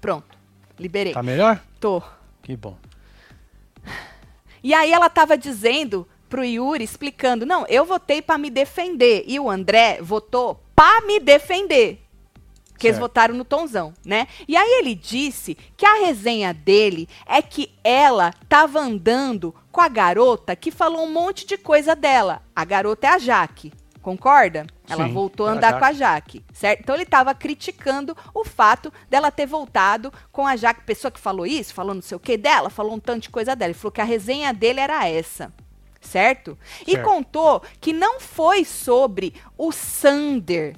[0.00, 0.36] Pronto.
[0.80, 1.12] Liberei.
[1.12, 1.62] Tá melhor?
[1.78, 2.02] Tô.
[2.42, 2.76] Que bom.
[4.64, 9.22] E aí ela tava dizendo pro Yuri, explicando: não, eu votei pra me defender.
[9.28, 11.98] E o André votou pra me defender.
[12.78, 14.26] Que eles votaram no Tonzão, né?
[14.48, 19.88] E aí ele disse que a resenha dele é que ela tava andando com a
[19.88, 22.42] garota que falou um monte de coisa dela.
[22.56, 23.72] A garota é a Jaque.
[24.02, 24.66] Concorda?
[24.88, 26.38] Ela Sim, voltou a é a andar com a Jaque.
[26.38, 26.80] Jaque, certo?
[26.80, 31.46] Então ele estava criticando o fato dela ter voltado com a Jaque, pessoa que falou
[31.46, 33.70] isso, falou não sei o que dela, falou um tanto de coisa dela.
[33.70, 35.52] Ele falou que a resenha dele era essa,
[36.02, 36.58] certo?
[36.86, 37.04] E Certo.
[37.04, 40.76] contou que não foi sobre o Sander.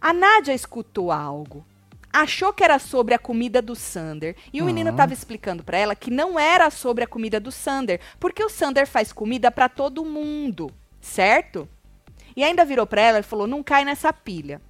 [0.00, 1.66] A Nádia escutou algo.
[2.12, 4.36] Achou que era sobre a comida do Sander.
[4.52, 8.00] E o menino estava explicando para ela que não era sobre a comida do Sander,
[8.20, 11.68] porque o Sander faz comida para todo mundo, certo?
[12.34, 14.62] E ainda virou para ela e falou: não cai nessa pilha.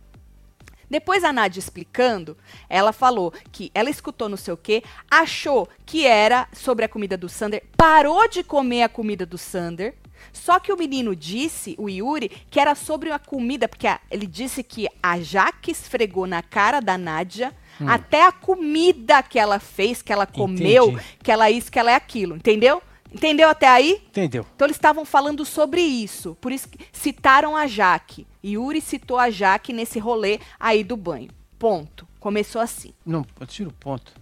[0.89, 2.37] Depois a Nádia explicando,
[2.69, 7.17] ela falou que ela escutou não sei o quê, achou que era sobre a comida
[7.17, 9.95] do Sander, parou de comer a comida do Sander.
[10.33, 14.27] Só que o menino disse, o Yuri, que era sobre a comida, porque a- ele
[14.27, 17.55] disse que a Jaque esfregou na cara da Nádia
[17.87, 21.05] até a comida que ela fez, que ela comeu, Entendi.
[21.23, 22.83] que ela é isso, que ela é aquilo, entendeu?
[23.13, 24.03] Entendeu até aí?
[24.09, 24.45] Entendeu?
[24.55, 26.37] Então eles estavam falando sobre isso.
[26.41, 28.27] Por isso que citaram a Jaque.
[28.45, 31.31] Yuri citou a Jaque nesse rolê aí do banho.
[31.59, 32.07] Ponto.
[32.21, 32.93] Começou assim.
[33.05, 34.13] Não, eu tiro o ponto.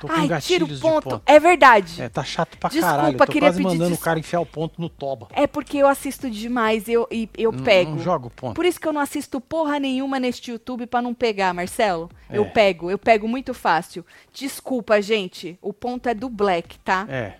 [0.00, 1.08] Tô Ai, tira o ponto.
[1.10, 1.22] ponto.
[1.26, 2.00] É verdade.
[2.00, 3.14] É, tá chato pra Desculpa, caralho.
[3.14, 5.28] Eu tô queria quase pedir mandando des- o cara enfiar o ponto no toba.
[5.32, 7.90] É porque eu assisto demais eu, e eu Não- pego.
[7.92, 8.54] Não joga o ponto.
[8.54, 12.08] Por isso que eu não assisto porra nenhuma neste YouTube pra não pegar, Marcelo.
[12.30, 12.48] Eu É.
[12.48, 14.04] pego, eu pego muito fácil.
[14.32, 15.58] Desculpa, gente.
[15.60, 17.06] O ponto é do Black, tá?
[17.08, 17.38] É.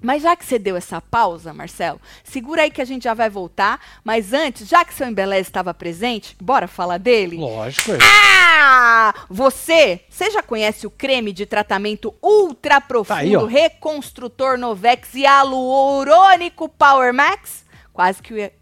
[0.00, 3.28] Mas já que você deu essa pausa, Marcelo, segura aí que a gente já vai
[3.28, 3.80] voltar.
[4.04, 7.36] Mas antes, já que seu embeleze estava presente, bora falar dele?
[7.36, 7.98] Lógico, é.
[8.02, 9.14] Ah!
[9.28, 16.68] Você, você já conhece o creme de tratamento ultra profundo, Tá aí, reconstrutor Novex hialurônico
[16.68, 17.64] Power Max?
[17.92, 18.52] Quase que o hi-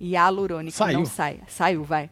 [0.00, 0.98] hialurônico Saiu.
[1.00, 1.40] não sai.
[1.48, 2.10] Saiu, vai.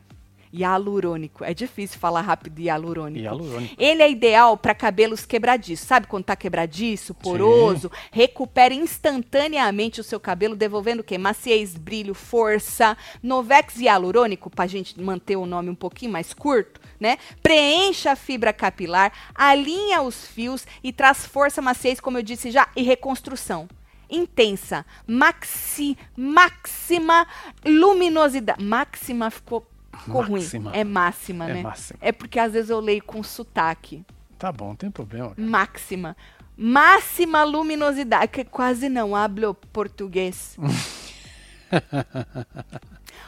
[0.57, 1.45] Hialurônico.
[1.45, 3.23] É difícil falar rápido hialurônico.
[3.23, 3.75] Hialurônico.
[3.79, 5.87] Ele é ideal para cabelos quebradiços.
[5.87, 7.91] Sabe quando tá quebradiço, poroso?
[8.11, 11.19] Recupera instantaneamente o seu cabelo, devolvendo o quê?
[11.19, 12.97] Maciez, brilho, força.
[13.23, 17.19] Novex hialurônico, pra gente manter o nome um pouquinho mais curto, né?
[17.43, 22.69] Preenche a fibra capilar, alinha os fios e traz força, maciez, como eu disse já,
[22.75, 23.69] e reconstrução.
[24.09, 27.27] Intensa, maxi, máxima
[27.65, 28.63] luminosidade.
[28.63, 29.67] Máxima ficou,
[30.05, 30.71] ficou Máxima.
[30.71, 30.79] ruim.
[30.79, 31.63] É máxima, É né?
[31.63, 31.99] máxima.
[32.03, 34.05] É porque às vezes eu leio com sotaque.
[34.39, 35.35] Tá bom, não tem problema.
[35.35, 35.49] cara.
[35.49, 36.17] Máxima.
[36.57, 38.29] Máxima luminosidade.
[38.33, 40.57] Que quase não hablo português.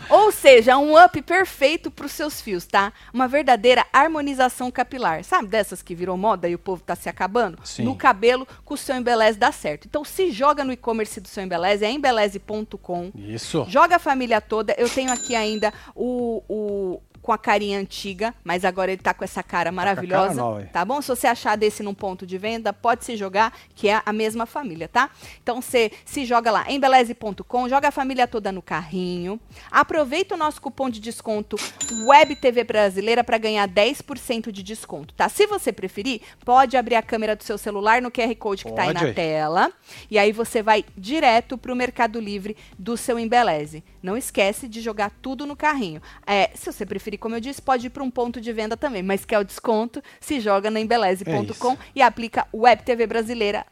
[0.08, 2.92] Ou seja, um up perfeito para os seus fios, tá?
[3.12, 5.22] Uma verdadeira harmonização capilar.
[5.22, 7.58] Sabe dessas que virou moda e o povo tá se acabando?
[7.64, 7.84] Sim.
[7.84, 9.86] No cabelo, com o seu Embeleze dá certo.
[9.86, 13.12] Então se joga no e-commerce do seu Embeleze, é embeleze.com.
[13.14, 13.66] Isso.
[13.68, 14.74] Joga a família toda.
[14.78, 19.22] Eu tenho aqui ainda o, o com a carinha antiga, mas agora ele tá com
[19.22, 20.32] essa cara maravilhosa.
[20.32, 20.64] nova, é.
[20.64, 21.02] tá bom?
[21.02, 24.46] Se você achar desse num ponto de venda, pode se jogar, que é a mesma
[24.46, 25.10] família, tá?
[25.42, 29.38] Então você se joga lá, embeleze.com, joga a família toda no carrinho.
[29.70, 31.58] Aproveita o nosso cupom de desconto
[32.06, 35.28] Web TV Brasileira para ganhar 10% de desconto, tá?
[35.28, 38.84] Se você preferir, pode abrir a câmera do seu celular no QR Code que tá
[38.84, 39.04] aí Pode.
[39.04, 39.72] na tela.
[40.10, 43.84] E aí você vai direto pro Mercado Livre do seu Embeleze.
[44.02, 46.00] Não esquece de jogar tudo no carrinho.
[46.26, 49.02] É, se você preferir, como eu disse, pode ir para um ponto de venda também,
[49.02, 51.78] mas quer o desconto, se joga na É embeleze.com isso.
[51.94, 53.66] e aplica Web TV Brasileira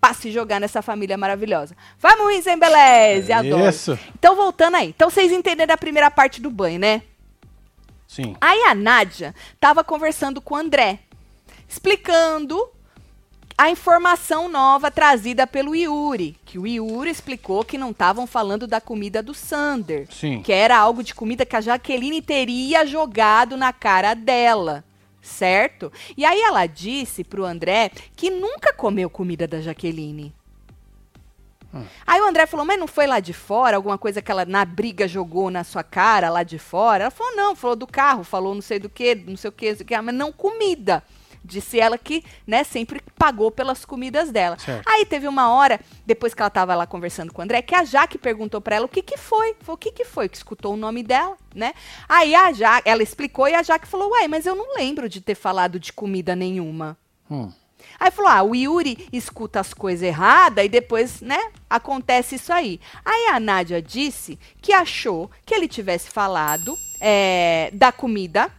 [0.00, 1.76] para se jogar nessa família maravilhosa.
[1.98, 3.68] Vamos, Embeleze, adoro.
[3.68, 3.98] Isso.
[4.16, 4.88] Então, voltando aí.
[4.90, 7.02] Então, vocês entenderam a primeira parte do banho, né?
[8.06, 8.36] Sim.
[8.40, 11.00] Aí a Nádia tava conversando com o André,
[11.68, 12.70] explicando
[13.58, 18.80] a informação nova trazida pelo Yuri, que o Yuri explicou que não estavam falando da
[18.80, 20.42] comida do Sander, Sim.
[20.42, 24.84] que era algo de comida que a Jaqueline teria jogado na cara dela,
[25.20, 25.92] certo?
[26.16, 30.32] E aí ela disse pro André que nunca comeu comida da Jaqueline.
[32.06, 34.64] Aí o André falou, mas não foi lá de fora, alguma coisa que ela na
[34.64, 37.04] briga jogou na sua cara lá de fora?
[37.04, 39.68] Ela falou, não, falou do carro, falou não sei do que, não sei o que,
[39.68, 41.02] não sei o que, mas não comida.
[41.48, 44.58] Disse ela que, né, sempre pagou pelas comidas dela.
[44.58, 44.86] Certo.
[44.86, 47.84] Aí teve uma hora, depois que ela tava lá conversando com o André, que a
[47.84, 49.56] Jaque perguntou pra ela o que que foi.
[49.60, 50.28] Falou, o que que foi?
[50.28, 51.72] Que escutou o nome dela, né?
[52.08, 55.20] Aí a Jaque, ela explicou e a Jaque falou, ué, mas eu não lembro de
[55.20, 56.96] ter falado de comida nenhuma.
[57.30, 57.50] Hum.
[57.98, 62.80] Aí falou: ah, o Yuri escuta as coisas erradas e depois, né, acontece isso aí.
[63.04, 68.50] Aí a Nádia disse que achou que ele tivesse falado é, da comida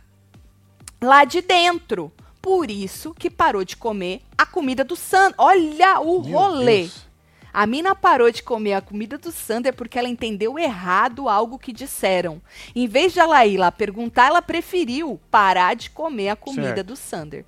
[1.01, 2.11] lá de dentro.
[2.49, 5.35] Por isso que parou de comer a comida do Sander.
[5.37, 6.79] Olha o Meu rolê.
[6.79, 7.07] Deus.
[7.53, 11.71] A mina parou de comer a comida do Sander porque ela entendeu errado algo que
[11.71, 12.41] disseram.
[12.75, 16.87] Em vez de ela ir lá perguntar, ela preferiu parar de comer a comida Certo.
[16.87, 17.45] do Sander.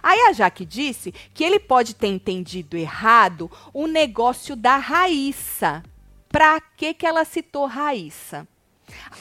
[0.00, 5.82] Aí a Jaque disse que ele pode ter entendido errado o negócio da Raíssa.
[6.28, 8.46] Pra que que ela citou Raíssa?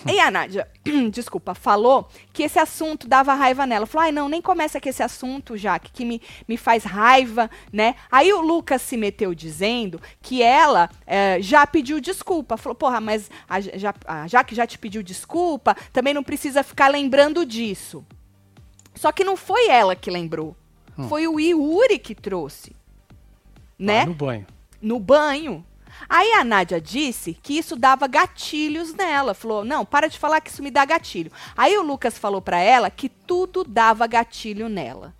[0.05, 0.67] E a Nádia,
[1.11, 3.85] desculpa, falou que esse assunto dava raiva nela.
[3.85, 7.95] Falou, ai não, nem começa com esse assunto, Jaque, que me, me faz raiva, né?
[8.11, 12.57] Aí o Lucas se meteu dizendo que ela eh, já pediu desculpa.
[12.57, 16.89] Falou, porra, mas a, já, a Jaque já te pediu desculpa, também não precisa ficar
[16.89, 18.05] lembrando disso.
[18.95, 20.55] Só que não foi ela que lembrou.
[21.09, 22.75] Foi o Yuri que trouxe.
[23.79, 24.01] Né?
[24.01, 24.47] Lá no banho.
[24.81, 25.65] no banho.
[26.09, 29.33] Aí a Nádia disse que isso dava gatilhos nela.
[29.33, 31.31] Falou: não, para de falar que isso me dá gatilho.
[31.57, 35.13] Aí o Lucas falou pra ela que tudo dava gatilho nela.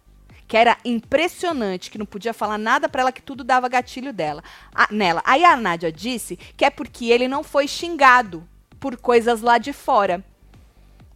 [0.47, 4.43] Que era impressionante, que não podia falar nada pra ela, que tudo dava gatilho dela,
[4.75, 5.21] a- nela.
[5.25, 8.47] Aí a Nádia disse que é porque ele não foi xingado
[8.79, 10.23] por coisas lá de fora.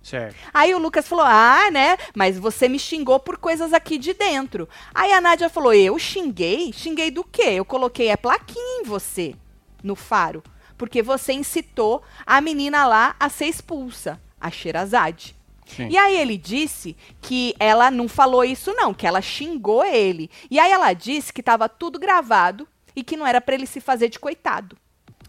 [0.02, 0.36] Certo.
[0.54, 1.98] Aí o Lucas falou: Ah, né?
[2.16, 4.68] Mas você me xingou por coisas aqui de dentro.
[4.96, 6.72] Aí a Nádia falou: Eu xinguei?
[6.72, 7.50] Xinguei do quê?
[7.56, 9.36] Eu coloquei a plaquinha em você,
[9.84, 10.44] no faro.
[10.78, 15.36] Porque você incitou a menina lá a ser expulsa, a Sherazade.
[15.66, 15.90] Sim.
[15.90, 20.30] E aí ele disse que ela não falou isso não, que ela xingou ele.
[20.50, 23.82] E aí ela disse que estava tudo gravado e que não era para ele se
[23.82, 24.78] fazer de coitado.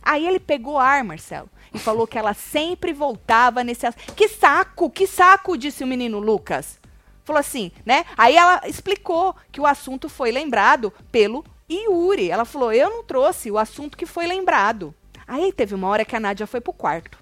[0.02, 5.06] Aí ele pegou ar, Marcelo, e falou que ela sempre voltava nesse Que saco, que
[5.06, 6.78] saco, disse o menino Lucas.
[7.24, 8.06] Falou assim, né?
[8.16, 12.30] Aí ela explicou que o assunto foi lembrado pelo Yuri.
[12.30, 14.94] Ela falou: "Eu não trouxe o assunto que foi lembrado".
[15.26, 17.18] Aí teve uma hora que a Nádia foi pro quarto.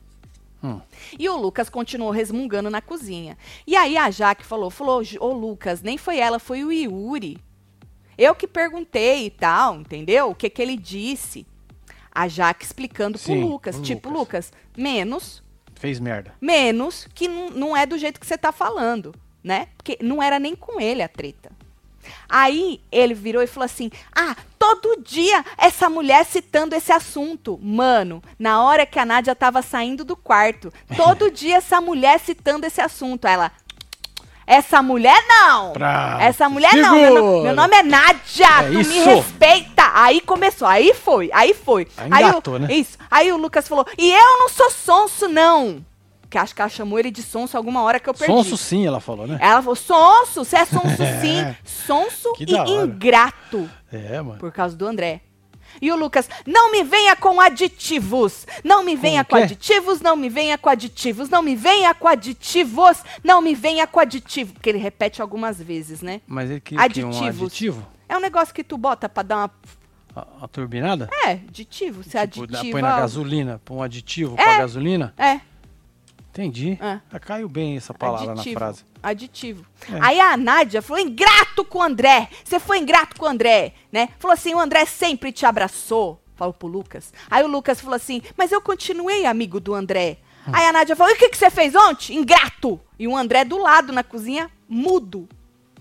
[0.63, 0.81] Hum.
[1.19, 3.37] E o Lucas continuou resmungando na cozinha.
[3.67, 7.39] E aí a Jaque falou, falou, "Ju- ô Lucas, nem foi ela, foi o Yuri.
[8.17, 10.31] Eu que perguntei e tal, entendeu?
[10.31, 11.47] O que que ele disse.
[12.11, 13.81] A Jaque explicando Sim, pro Lucas.
[13.81, 14.47] tipo, Lucas.
[14.51, 15.43] Lucas, menos,
[15.75, 16.33] Fez merda.
[16.41, 19.69] menos que não- não é do jeito que você tá falando, né?
[19.77, 21.53] Porque não era nem com ele a treta.
[22.29, 27.59] Aí ele virou e falou assim: Ah, todo dia essa mulher citando esse assunto.
[27.63, 32.67] Mano, na hora que a Nádia tava saindo do quarto, todo dia essa mulher citando
[32.67, 33.27] esse assunto.
[33.27, 33.53] Ela.
[34.49, 35.73] Essa mulher não!
[35.73, 36.95] Pra- Essa mulher não!
[36.95, 37.43] Meu, Segura.
[37.43, 38.47] meu nome é Nádia!
[38.61, 39.05] É tu me isso.
[39.05, 39.91] respeita!
[39.93, 41.89] Aí começou, aí foi, aí foi.
[41.97, 42.73] Aí Aí, engatou, o, né?
[42.73, 42.97] Isso.
[43.11, 45.85] Aí o Lucas falou: E eu não sou sonso, não!
[46.37, 48.31] Que acho que ela chamou ele de sonso alguma hora que eu perdi.
[48.31, 49.39] Sonso sim, ela falou, né?
[49.41, 51.57] Ela falou, sonso, você é sonso sim.
[51.65, 53.71] Sonso Que e ingrato.
[53.91, 54.39] É, mano.
[54.39, 55.23] Por causa do André.
[55.81, 58.47] E o Lucas, não me venha com aditivos.
[58.63, 62.07] Não me venha Com com aditivos, não me venha com aditivos, não me venha com
[62.07, 64.53] aditivos, não me venha com aditivo.
[64.53, 66.21] Porque ele repete algumas vezes, né?
[66.27, 67.83] Mas ele queria que um aditivo?
[68.09, 69.51] É um negócio que tu bota pra dar uma.
[70.15, 71.09] A, a turbinada?
[71.25, 72.03] É, aditivo.
[72.03, 72.73] Você Tipo, dá- aditiva.
[72.73, 74.43] põe na gasolina, põe um aditivo É.
[74.45, 75.15] pra gasolina?
[75.17, 75.41] É,
[76.37, 76.79] Entendi.
[76.81, 77.01] É.
[77.11, 78.55] Ah, Caiu bem essa palavra aditivo.
[78.55, 78.85] na frase.
[79.03, 79.67] Aditivo.
[79.91, 79.99] É.
[80.01, 82.29] Aí a Nádia falou, ingrato com o André.
[82.45, 84.11] Você foi ingrato com o André, né?
[84.19, 86.21] Falou assim, o André sempre te abraçou.
[86.35, 87.15] Falou pro Lucas.
[87.31, 90.19] Aí o Lucas falou assim, mas eu continuei amigo do André.
[90.47, 90.53] Hum.
[90.53, 92.17] Aí a Nádia falou, e o que, que você fez ontem?
[92.17, 92.79] Ingrato.
[92.99, 95.27] E o André do lado na cozinha, mudo.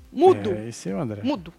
[0.09, 0.53] Mudo.
[0.53, 1.21] É, esse é o André.
[1.21, 1.53] Mudo.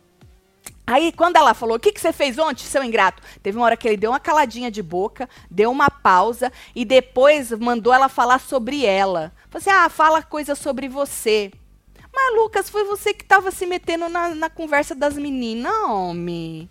[0.87, 3.21] Aí, quando ela falou, o que, que você fez ontem, seu ingrato?
[3.43, 7.51] Teve uma hora que ele deu uma caladinha de boca, deu uma pausa e depois
[7.51, 9.33] mandou ela falar sobre ela.
[9.51, 11.51] Falou assim, ah, fala coisa sobre você.
[12.15, 16.71] Mas, Lucas, foi você que tava se metendo na, na conversa das meninas, homem.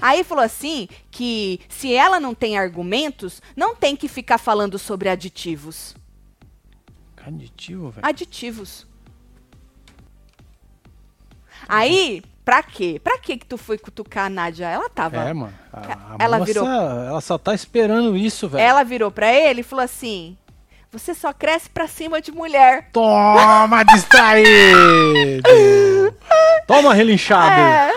[0.00, 5.08] Aí falou assim que se ela não tem argumentos, não tem que ficar falando sobre
[5.08, 5.94] aditivos.
[7.24, 8.06] Aditivo, velho.
[8.06, 8.86] Aditivos.
[11.68, 12.98] Aí, pra quê?
[13.04, 14.64] Pra quê que tu foi cutucar a Nádia?
[14.66, 15.18] Ela tava.
[15.22, 15.52] É, mano.
[15.70, 18.62] A, a Ela moça, virou- ela só tá esperando isso, velho.
[18.64, 20.34] Ela virou pra ele e falou assim:
[20.90, 22.88] Você só cresce pra cima de mulher.
[22.90, 25.42] Toma, distraído!
[26.66, 27.60] Toma, relinchado!
[27.60, 27.92] É.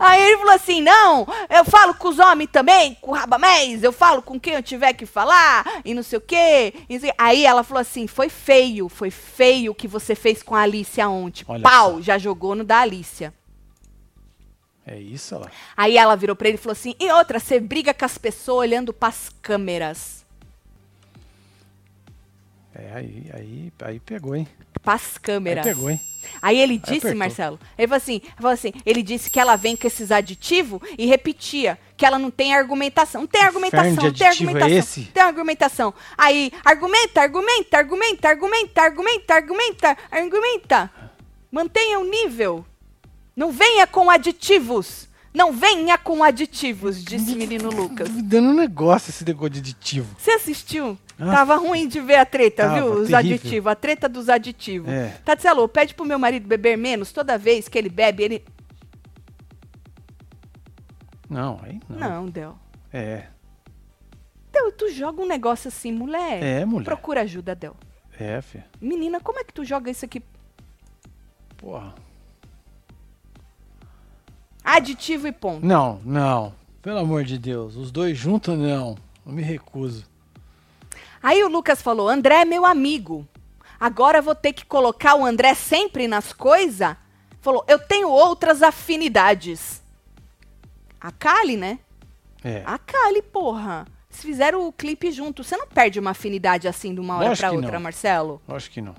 [0.00, 3.92] Aí ele falou assim: não, eu falo com os homens também, com o Rabamés, eu
[3.92, 6.72] falo com quem eu tiver que falar, e não sei o quê.
[6.98, 10.60] sei- Aí ela falou assim: foi feio, foi feio o que você fez com a
[10.62, 11.44] Alicia ontem.
[11.46, 12.00] Olha Pau, só.
[12.00, 13.32] já jogou no da Alicia.
[14.86, 15.50] É isso, ela.
[15.76, 18.58] Aí ela virou pra ele e falou assim: e outra, você briga com as pessoas
[18.58, 20.24] olhando pras câmeras.
[22.74, 24.48] É, aí, aí, aí pegou, hein?
[24.82, 25.64] Pras Aí câmeras.
[25.64, 26.00] pegou, hein?
[26.42, 27.18] Aí ele disse, apertou.
[27.18, 30.80] Marcelo, ele falou assim, ele falou assim, ele disse que ela vem com esses aditivos
[30.98, 33.22] e repetia que ela não tem argumentação.
[33.22, 34.68] Não tem argumentação, não tem é argumentação.
[34.68, 35.02] esse?
[35.04, 35.94] Tem argumentação.
[36.18, 40.90] Aí, argumenta, argumenta, argumenta, argumenta, argumenta, argumenta, argumenta.
[41.50, 42.66] Mantenha o nível.
[43.36, 45.08] Não venha com aditivos.
[45.32, 48.08] Não venha com aditivos, disse menino Lucas.
[48.08, 50.14] Me dando um negócio esse negócio de aditivo.
[50.16, 50.96] Você assistiu?
[51.18, 51.32] Ah.
[51.32, 52.84] Tava ruim de ver a treta, Tava, viu?
[52.92, 53.18] Os terrível.
[53.34, 54.88] aditivos, a treta dos aditivos.
[54.88, 55.08] É.
[55.24, 57.10] Tatselo, pede pro meu marido beber menos.
[57.10, 58.44] Toda vez que ele bebe, ele.
[61.28, 61.98] Não, aí não.
[61.98, 62.56] Não, Del.
[62.92, 63.24] É,
[64.52, 66.40] Del, tu joga um negócio assim, mulher.
[66.42, 66.84] é, mulher.
[66.84, 67.74] Procura ajuda, Del.
[68.18, 68.64] É, filha.
[68.80, 70.22] Menina, como é que tu joga isso aqui?
[71.56, 71.92] Porra.
[74.64, 75.64] Aditivo e ponto.
[75.64, 76.54] Não, não.
[76.80, 77.76] Pelo amor de Deus.
[77.76, 78.96] Os dois juntos, não.
[79.26, 80.06] Eu me recuso.
[81.22, 83.28] Aí o Lucas falou: André é meu amigo.
[83.78, 86.96] Agora vou ter que colocar o André sempre nas coisas?
[87.40, 89.82] Falou: eu tenho outras afinidades.
[91.00, 91.78] A Kali, né?
[92.42, 92.62] É.
[92.64, 93.86] A Kali, porra.
[94.08, 97.46] Se fizeram o clipe junto, você não perde uma afinidade assim de uma hora que
[97.46, 97.80] outra, não.
[97.80, 98.40] Marcelo?
[98.48, 98.94] Acho que não.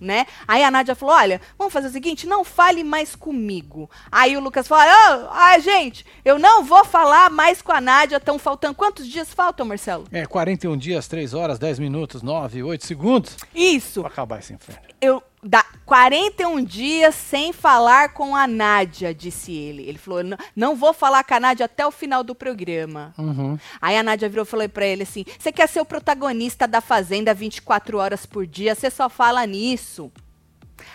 [0.00, 0.26] Né?
[0.46, 3.90] Aí a Nádia falou: olha, vamos fazer o seguinte, não fale mais comigo.
[4.10, 8.16] Aí o Lucas falou: ah, ah, gente, eu não vou falar mais com a Nádia.
[8.16, 8.74] Estão faltando.
[8.74, 10.04] Quantos dias faltam, Marcelo?
[10.12, 13.36] É, 41 dias, 3 horas, 10 minutos, 9, 8 segundos.
[13.54, 14.00] Isso.
[14.00, 14.82] Pra acabar esse inferno.
[15.00, 19.82] Eu dá 41 dias sem falar com a Nádia, disse ele.
[19.88, 20.20] Ele falou:
[20.54, 23.14] "Não- vou falar com a Nádia até o final do programa.
[23.16, 23.58] Uhum.
[23.80, 26.80] Aí a Nádia virou e falou pra ele assim: Você quer ser o protagonista da
[26.80, 28.74] Fazenda 24 horas por dia?
[28.74, 30.10] Você só fala nisso.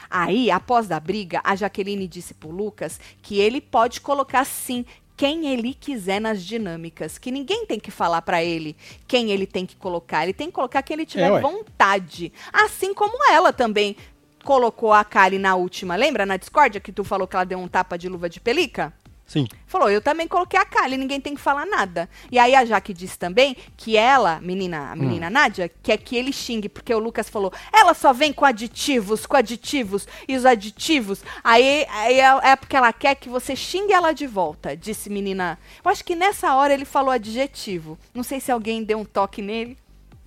[0.10, 5.48] Aí, após da briga, a Jaqueline disse pro Lucas que ele pode colocar sim quem
[5.48, 8.76] ele quiser nas dinâmicas, que ninguém tem que falar pra ele
[9.08, 12.32] quem ele tem que colocar, ele tem que colocar quem ele tiver É, vontade.
[12.52, 13.96] Assim como ela também
[14.44, 17.68] colocou a Kali na última, lembra na discórdia que tu falou que ela deu um
[17.68, 18.94] tapa de luva de pelica?
[19.26, 19.48] Sim.
[19.66, 22.08] Falou, eu também coloquei a Kali, ninguém tem que falar nada.
[22.32, 26.32] E aí a Jaque disse também que ela, menina, a menina Nádia, quer que ele
[26.32, 31.24] xingue, porque o Lucas falou, ela só vem com aditivos, com aditivos, e os aditivos.
[31.44, 35.58] Aí, aí é, é porque ela quer que você xingue ela de volta, disse menina.
[35.84, 37.98] Eu acho que nessa hora ele falou adjetivo.
[38.14, 39.78] Não sei se alguém deu um toque nele.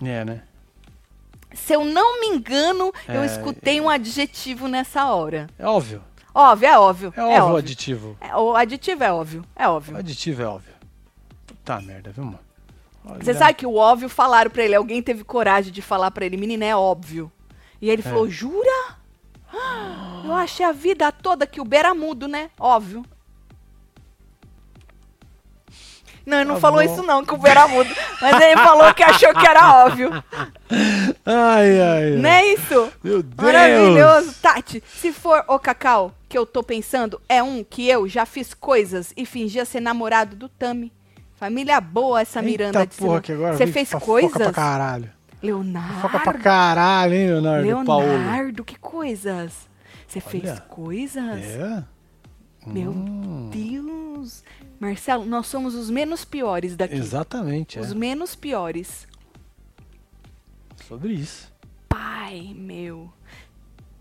[0.03, 0.43] É, né?
[1.55, 5.47] Se eu não me engano, eu É, escutei um adjetivo nessa hora.
[5.59, 6.03] É óbvio.
[6.35, 7.15] Óbvio, é óbvio.
[7.17, 8.17] É óbvio o aditivo.
[8.21, 9.95] É, o aditivo é óbvio, é óbvio.
[9.95, 10.75] O aditivo é óbvio.
[11.47, 12.41] Puta merda, viu, mano?
[13.09, 13.25] Olha.
[13.25, 16.37] Você sabe que o óbvio falaram pra ele, alguém teve coragem de falar pra ele,
[16.37, 17.33] menina, é óbvio.
[17.81, 18.97] E ele falou, jura?
[20.25, 22.51] Eu achei a vida toda que o Beira mudo, né?
[22.59, 23.05] Óbvio.
[26.27, 26.93] Não, ele não Tá falou bom.
[26.93, 27.89] isso não, que o Beira mudo.
[28.21, 30.11] Mas ele falou que achou que era óbvio.
[31.25, 32.11] Ai, ai, ai.
[32.17, 32.93] Não é isso?
[33.03, 33.53] Meu Deus.
[33.53, 34.35] Maravilhoso.
[34.43, 38.53] Tati, se for o Cacau que eu tô pensando, é um que eu já fiz
[38.55, 40.93] coisas e fingia ser namorado do Tami.
[41.37, 43.21] Família boa essa Miranda Eita de porra, cima.
[43.21, 44.53] que agora Você fez fofoca pra coisas?
[44.55, 45.11] caralho.
[45.43, 46.01] Leonardo.
[46.01, 48.07] Foca pra caralho, hein, Leonardo Paulo.
[48.07, 49.53] Leonardo, que coisas?
[50.09, 51.45] Você fez coisas?
[51.45, 51.85] É?
[52.67, 54.43] Meu Hum, Deus.
[54.79, 56.95] Marcelo, nós somos os menos piores daqui.
[56.95, 57.81] Exatamente, é.
[57.81, 59.07] Os menos piores.
[60.87, 61.53] Sobre isso.
[61.89, 63.11] Pai, meu.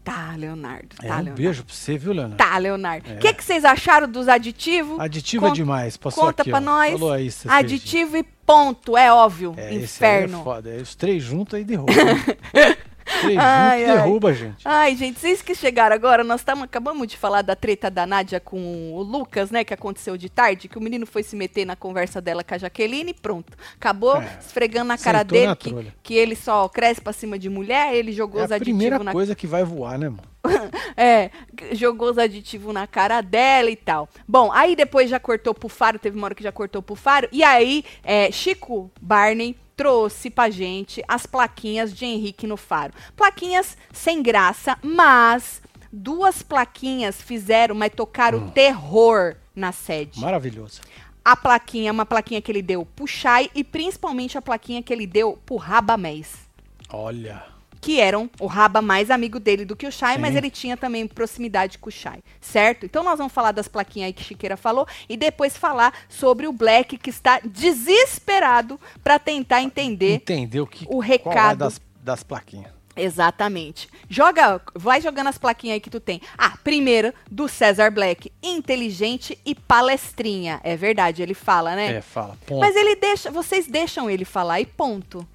[0.03, 0.89] Tá, Leonardo.
[1.01, 1.41] É, tá, um Leonardo.
[1.41, 2.37] beijo pra você, viu, Leonardo?
[2.37, 3.09] Tá, Leonardo.
[3.09, 3.15] O É.
[3.17, 4.99] que, que vocês acharam dos aditivos?
[4.99, 5.97] Aditivo é Conta- Conta demais.
[5.97, 6.61] Passou aqui, pra ó.
[6.61, 6.91] nós.
[6.91, 7.29] Falou aí.
[7.47, 9.55] Aditivo e ponto, é óbvio.
[9.57, 10.41] É, esse aí Inferno.
[10.41, 10.69] é foda.
[10.69, 11.91] É, os três juntos aí derruba.
[13.39, 14.57] Ai, derruba, gente.
[14.65, 18.39] Ai, gente, vocês que chegaram agora, nós tamo, acabamos de falar da treta da Nádia
[18.39, 19.63] com o Lucas, né?
[19.63, 22.57] Que aconteceu de tarde, que o menino foi se meter na conversa dela com a
[22.57, 23.53] Jaqueline e pronto.
[23.75, 25.73] Acabou É, esfregando na cara dele na que,
[26.03, 29.05] que ele só cresce pra cima de mulher, ele jogou É os a primeira aditivos
[29.05, 30.23] na coisa que vai voar, né, mano?
[30.97, 31.29] É,
[31.73, 34.07] jogou os aditivos na cara dela e tal.
[34.27, 37.27] Bom, aí depois já cortou pro Faro, teve uma hora que já cortou pro Faro.
[37.31, 42.93] E aí, é, Chico Barney trouxe pra gente as plaquinhas de Henrique no Faro.
[43.15, 45.61] Plaquinhas sem graça, mas
[45.91, 50.19] duas plaquinhas fizeram, mas tocaram terror na sede.
[50.19, 50.81] Maravilhoso.
[51.23, 55.07] A plaquinha, uma plaquinha que ele deu pro Chay e principalmente a plaquinha que ele
[55.07, 56.47] deu pro Rabamés.
[56.89, 57.54] Olha.
[57.85, 60.21] Que eram o Raba mais amigo dele do que o Chay, Sim.
[60.21, 62.83] mas ele tinha também proximidade com o Chay, certo?
[62.83, 66.51] Então nós vamos falar das plaquinhas aí que Chiqueira falou e depois falar sobre o
[66.51, 71.59] Black que está desesperado para tentar entender Entendeu que o qual é recado.
[71.59, 72.71] das, das plaquinhas.
[72.95, 73.87] Exatamente.
[74.09, 76.19] Joga, vai jogando as plaquinhas aí que tu tem.
[76.35, 80.59] Ah, primeira do Cesar Black, inteligente e palestrinha.
[80.63, 81.97] É verdade, ele fala, né?
[81.97, 82.35] É, fala.
[82.47, 82.61] Ponto.
[82.61, 85.27] Mas ele deixa, vocês deixam ele falar e ponto.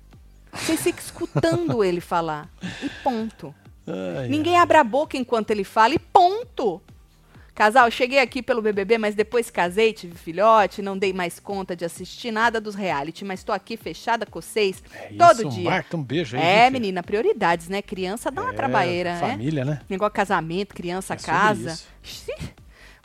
[0.53, 2.49] Vocês ficam escutando ele falar
[2.83, 3.55] e ponto.
[3.87, 6.81] Ai, Ninguém abre a boca enquanto ele fala e ponto.
[7.55, 11.85] Casal, cheguei aqui pelo BBB, mas depois casei, tive filhote, não dei mais conta de
[11.85, 15.69] assistir nada dos reality, mas tô aqui fechada com vocês é todo isso, dia.
[15.69, 16.43] Marta, um beijo aí.
[16.43, 17.83] É, viu, menina, prioridades, né?
[17.83, 19.21] Criança dá uma É, trabalheira, né?
[19.33, 19.81] Família, né?
[19.91, 21.79] Negócio casamento, criança, É casa.
[22.03, 22.41] isso.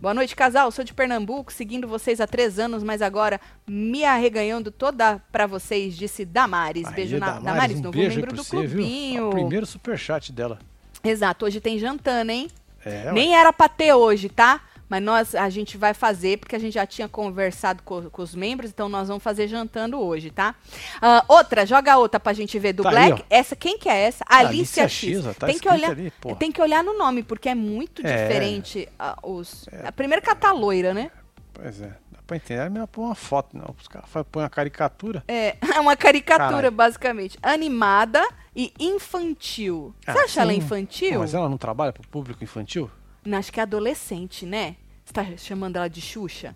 [0.05, 0.69] Boa noite, casal.
[0.69, 5.97] Sou de Pernambuco, seguindo vocês há três anos, mas agora me arreganhando toda pra vocês,
[5.97, 6.85] disse Damares.
[6.85, 9.29] Aí, beijo na Damares, Damares, um novo beijo membro do você, clubinho.
[9.29, 10.59] O primeiro superchat dela.
[11.03, 12.49] Exato, hoje tem jantando, hein?
[12.85, 14.61] É, Nem era pra ter hoje, tá?
[14.87, 18.35] Mas nós, a gente vai fazer, porque a gente já tinha conversado co- com, os
[18.35, 20.53] membros, então nós vamos fazer jantando hoje, tá?
[21.01, 23.13] Ah, outra, joga outra pra gente ver do Tá Black.
[23.13, 24.23] aí, essa, quem que é essa?
[24.29, 25.25] Alicia, Alicia X.
[25.25, 28.27] X, tá tem, que olhar, ali, tem que olhar no nome, porque é muito É.
[28.27, 29.67] diferente ah, os...
[29.83, 31.09] A primeira que ela tá loira, né?
[31.51, 31.87] Pois é.
[32.11, 32.59] Dá pra entender.
[32.61, 33.73] É melhor pôr uma foto, não.
[33.81, 35.23] Os caras põem uma caricatura.
[35.27, 36.71] É, é uma caricatura, Caralho.
[36.71, 37.39] basicamente.
[37.41, 38.21] Animada
[38.55, 39.95] e infantil.
[40.05, 40.57] Você Ah, acha ela sim.
[40.59, 41.13] infantil?
[41.13, 42.89] Pô, Mas ela não trabalha pro público infantil?
[43.33, 44.75] Acho que é adolescente, né?
[45.03, 46.55] Você tá chamando ela de Xuxa?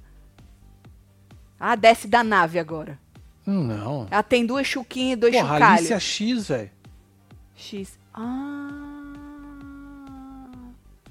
[1.59, 2.99] Ah, desce da nave agora.
[3.45, 4.07] Não.
[4.11, 5.77] Ela tem duas chuquinhas e dois Porra, chucalhos.
[5.79, 6.71] Alicia X, velho.
[7.55, 7.99] X.
[8.13, 8.95] Ah.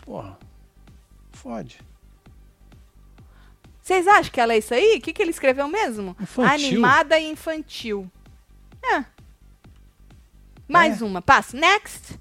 [0.04, 0.38] Porra.
[1.32, 1.80] Fode.
[3.82, 4.96] Vocês acham que ela é isso aí?
[4.98, 6.16] O que, que ele escreveu mesmo?
[6.20, 6.66] Infantil.
[6.68, 8.10] Animada e infantil.
[8.82, 9.04] É.
[10.68, 11.04] Mais É.
[11.04, 11.22] uma.
[11.22, 11.56] Passa.
[11.56, 12.18] Next.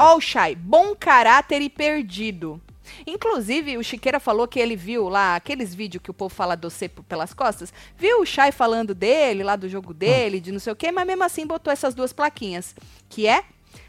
[0.00, 2.62] All Shy, bom caráter e perdido.
[3.04, 6.70] Inclusive, o Chiqueira falou que ele viu lá aqueles vídeos que o povo fala do
[6.70, 7.74] C pelas costas.
[7.96, 11.04] Viu o Shy falando dele, lá do jogo dele, de não sei o quê, mas
[11.04, 12.76] mesmo assim botou essas duas plaquinhas.
[13.08, 13.42] Que é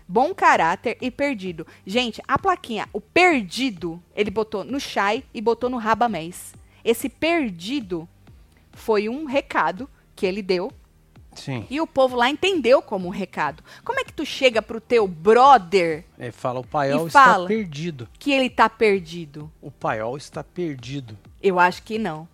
[0.07, 1.67] bom caráter e perdido.
[1.85, 6.55] Gente, a plaquinha, o perdido, ele botou no Shy e botou no Rabamés.
[6.83, 8.09] Esse perdido
[8.73, 10.71] foi um recado que ele deu
[11.37, 11.65] Sim.
[11.69, 13.63] e o povo lá entendeu como um recado.
[13.83, 17.47] Como é que tu chega pro teu brother Ele fala, o paiol E está fala.
[17.47, 18.07] perdido.
[18.19, 19.51] que ele tá perdido?
[19.61, 21.17] O paiol está perdido.
[21.41, 22.27] Eu acho que não.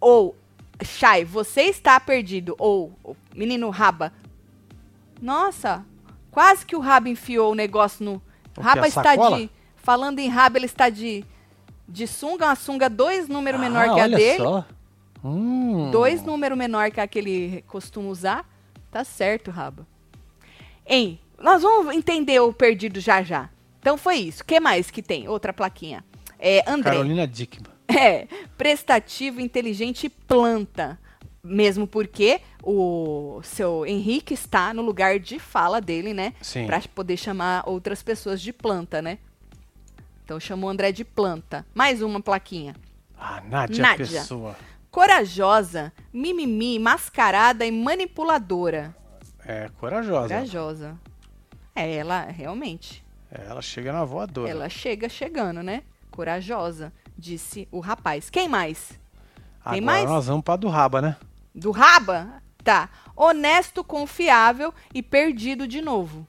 [0.00, 0.36] Ou,
[0.84, 2.54] Chay, você está perdido.
[2.58, 2.92] Ou,
[3.34, 4.12] menino Raba.
[5.20, 5.84] Nossa,
[6.30, 8.22] quase que o Raba enfiou o negócio no.
[8.56, 9.50] O Raba está de.
[9.76, 11.24] Falando em Raba, ele está de.
[11.90, 14.36] De sunga, uma sunga dois números menor Ah, que a olha dele.
[14.44, 14.64] Só.
[15.24, 15.90] Hum.
[15.90, 18.48] Dois números menor que a que ele costuma usar.
[18.90, 19.86] Tá certo, Raba.
[20.86, 23.50] Hein, nós vamos entender o perdido já já.
[23.80, 24.42] Então foi isso.
[24.42, 25.28] O que mais que tem?
[25.28, 26.04] Outra plaquinha.
[26.38, 26.92] É, André.
[26.92, 27.78] Carolina Dickman.
[27.90, 30.98] É, prestativo, inteligente e planta.
[31.42, 36.34] Mesmo porque o seu Henrique está no lugar de fala dele, né?
[36.42, 36.66] Sim.
[36.66, 39.18] Pra poder chamar outras pessoas de planta, né?
[40.22, 41.64] Então chamou o André de planta.
[41.74, 42.76] Mais uma plaquinha.
[43.18, 44.20] Ah, Nádia, Nádia.
[44.20, 44.54] Pessoa.
[44.90, 48.94] Corajosa, mimimi, mascarada e manipuladora.
[49.44, 50.28] É, corajosa.
[50.28, 50.98] Corajosa.
[51.74, 53.04] É, ela realmente.
[53.30, 54.50] É, ela chega na voadora.
[54.50, 55.82] Ela chega chegando, né?
[56.10, 58.30] Corajosa, disse o rapaz.
[58.30, 58.98] Quem mais?
[59.64, 60.08] Agora mais?
[60.08, 61.16] nós vamos pra do Raba, né?
[61.54, 62.42] Do Raba?
[62.64, 62.88] Tá.
[63.14, 66.26] Honesto, confiável e perdido de novo.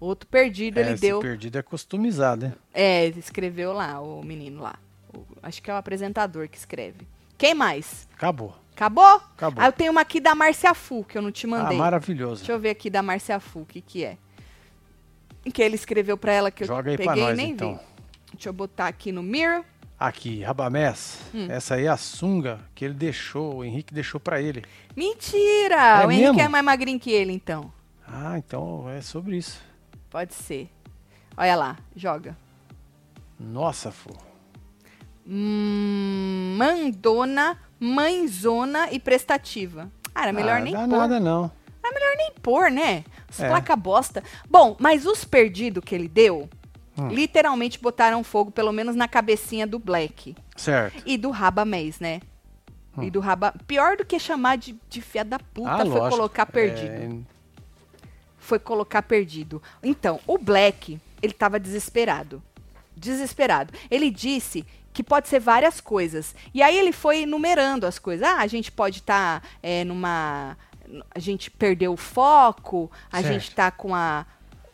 [0.00, 1.20] Outro perdido É, ele esse deu.
[1.20, 2.52] perdido é customizado, né?
[2.72, 4.74] É, escreveu lá, o menino lá.
[5.12, 7.06] O- acho que é o apresentador que escreve.
[7.36, 8.08] Quem mais?
[8.14, 8.54] Acabou.
[8.74, 9.04] Acabou?
[9.36, 9.62] Acabou.
[9.62, 11.78] Aí eu tenho uma aqui da Márcia Fu, que eu não te Ah, mandei.
[11.78, 12.36] maravilhoso.
[12.38, 14.16] Deixa eu ver aqui da Márcia Fu, o que que é.
[15.52, 17.74] Que ele escreveu pra ela que Joga eu aí pra peguei nós, e nem então.
[17.76, 17.80] vi.
[18.32, 19.62] Deixa eu botar aqui no mirror.
[20.00, 21.20] Aqui, Rabamés.
[21.32, 21.46] Hum.
[21.48, 24.64] Essa aí é a sunga que ele deixou, o Henrique deixou pra ele.
[24.96, 26.02] Mentira!
[26.02, 26.40] É o Henrique mesmo?
[26.40, 27.72] é mais magrinho que ele, então.
[28.06, 29.60] Ah, então é sobre isso.
[30.10, 30.68] Pode ser.
[31.36, 32.36] Olha lá, joga.
[33.38, 34.10] Nossa, fô.
[35.26, 35.73] Hum,
[36.58, 39.90] mandona, mãezona e prestativa.
[40.14, 40.88] Ah, era melhor ah, nem dá pôr.
[40.88, 41.50] nada não.
[41.82, 43.04] Era melhor nem pôr, né?
[43.28, 43.48] As É.
[43.48, 44.22] placa bosta.
[44.48, 46.48] Bom, mas os perdidos que ele deu,
[46.96, 47.08] Hum.
[47.08, 50.36] literalmente botaram fogo, pelo menos na cabecinha do Black.
[50.56, 51.02] Certo.
[51.04, 52.20] E do Rabamés, né?
[53.02, 53.52] E do Raba.
[53.66, 56.10] Pior do que chamar de, de fia da puta Ah, foi lógico.
[56.10, 56.92] colocar perdido.
[56.92, 57.34] É,
[58.38, 59.60] Foi colocar perdido.
[59.82, 62.40] Então, o Black, ele tava desesperado.
[62.96, 63.72] Desesperado.
[63.90, 64.64] Ele disse
[64.94, 66.34] que pode ser várias coisas.
[66.54, 68.26] E aí ele foi enumerando as coisas.
[68.26, 69.42] Ah, a gente pode estar
[69.84, 70.56] numa.
[71.14, 73.32] A gente perdeu o foco, a Certo.
[73.32, 74.24] gente tá com, a,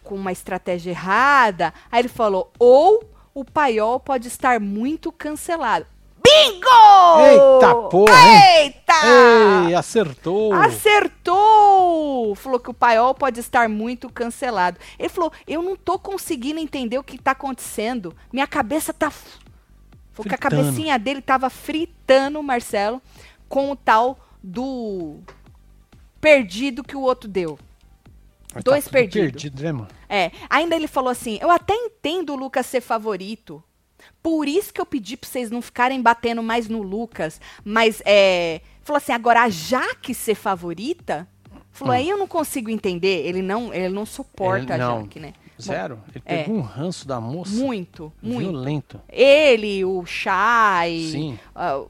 [0.05, 1.73] com uma estratégia errada.
[1.91, 3.03] Aí ele falou: ou
[3.35, 5.87] o paiol pode estar muito cancelado.
[6.23, 7.21] Bingo!
[7.25, 8.64] Eita porra, hein?
[8.64, 8.93] Eita!
[9.68, 10.53] Ei, acertou!
[10.53, 12.35] Acertou!
[12.35, 14.79] Falou que o paiol pode estar muito cancelado.
[14.99, 18.14] Ele falou: Eu não tô conseguindo entender o que tá acontecendo.
[18.31, 19.11] Minha cabeça tá.
[20.23, 23.01] F-" Falou que a cabecinha dele tava fritando, Marcelo,
[23.49, 25.18] com o tal do
[26.21, 27.59] perdido que o outro deu.
[28.55, 29.23] Mas dois tudo perdido.
[29.23, 29.89] perdido, né, mano?
[30.09, 33.62] É, ainda ele falou assim: eu até entendo o Lucas ser favorito.
[34.23, 37.41] Por isso que eu pedi pra vocês não ficarem batendo mais no Lucas.
[37.64, 38.61] Mas é.
[38.83, 41.29] Falou assim, agora a Jaque ser favorita?
[41.71, 43.27] Falou, aí eu não consigo entender.
[43.27, 45.01] Ele não, ele não suporta Ele- a.
[45.01, 45.33] Jaque, né?
[45.61, 45.98] Zero.
[46.14, 46.42] Ele é.
[46.42, 47.54] pegou um ranço da moça.
[47.54, 48.38] Muito, muito.
[48.40, 49.00] Violento.
[49.08, 51.38] Ele, o Chay, Sim.
[51.54, 51.82] ah,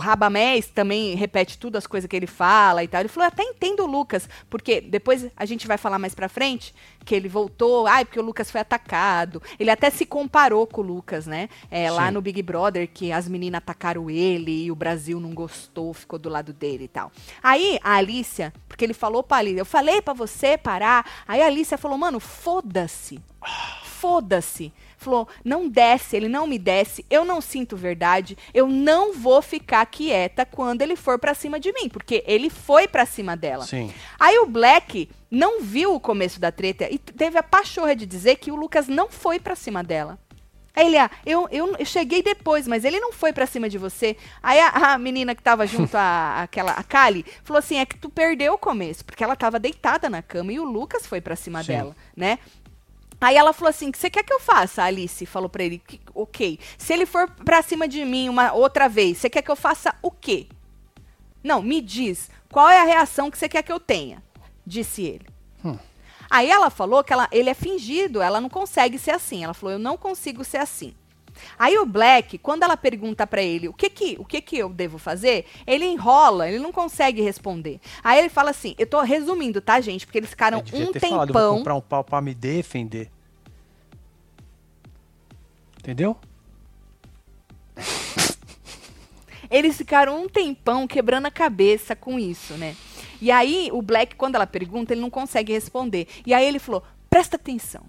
[0.00, 3.02] o Rabamés também repete tudo as coisas que ele fala e tal.
[3.02, 6.26] Ele falou, eu até entendo o Lucas, porque depois a gente vai falar mais pra
[6.26, 6.74] frente
[7.04, 9.42] que ele voltou, ai, porque o Lucas foi atacado.
[9.58, 11.50] Ele até se comparou com o Lucas, né?
[11.70, 15.92] É, lá no Big Brother, que as meninas atacaram ele e o Brasil não gostou,
[15.92, 17.12] ficou do lado dele e tal.
[17.42, 21.04] Aí a Alicia, porque ele falou pra Alicia, eu falei pra você parar.
[21.28, 23.20] Aí a Alicia falou, mano, foda-se.
[23.84, 24.72] Foda-se.
[25.00, 29.86] Falou, não desce, ele não me desce, eu não sinto verdade, eu não vou ficar
[29.86, 33.64] quieta quando ele for pra cima de mim, porque ele foi pra cima dela.
[33.64, 33.90] Sim.
[34.18, 38.36] Aí o Black não viu o começo da treta e teve a pachorra de dizer
[38.36, 40.18] que o Lucas não foi pra cima dela.
[40.74, 43.78] Aí ele, ah, eu, eu, eu cheguei depois, mas ele não foi pra cima de
[43.78, 44.16] você.
[44.42, 47.96] Aí a, a menina que tava junto, a, aquela, a Kali, falou assim, é que
[47.96, 51.34] tu perdeu o começo, porque ela tava deitada na cama e o Lucas foi pra
[51.36, 51.72] cima Sim.
[51.72, 52.38] dela, né?
[53.20, 54.82] Aí ela falou assim: o que você quer que eu faça?
[54.82, 56.58] A Alice falou pra ele: "Que- ok.
[56.78, 59.94] Se ele for pra cima de mim uma outra vez, você quer que eu faça
[60.02, 60.46] o quê?
[61.42, 64.22] Não, me diz, qual é a reação que você quer que eu tenha?
[64.66, 65.26] Disse ele.
[65.64, 65.78] Hum.
[66.28, 69.42] Aí ela falou que ela, ele é fingido, ela não consegue ser assim.
[69.44, 70.94] Ela falou: eu não consigo ser assim.
[71.58, 74.68] Aí o Black, quando ela pergunta pra ele o que que, o que que eu
[74.68, 77.80] devo fazer, ele enrola, ele não consegue responder.
[78.02, 80.06] Aí ele fala assim: eu tô resumindo, tá, gente?
[80.06, 81.58] Porque eles ficaram um ter falado, eu vou tempão.
[81.58, 83.10] comprar um pau pra me defender.
[85.78, 86.16] Entendeu?
[89.50, 92.76] Eles ficaram um tempão quebrando a cabeça com isso, né?
[93.20, 96.06] E aí, o Black, quando ela pergunta, ele não consegue responder.
[96.24, 97.84] E aí ele falou: presta atenção.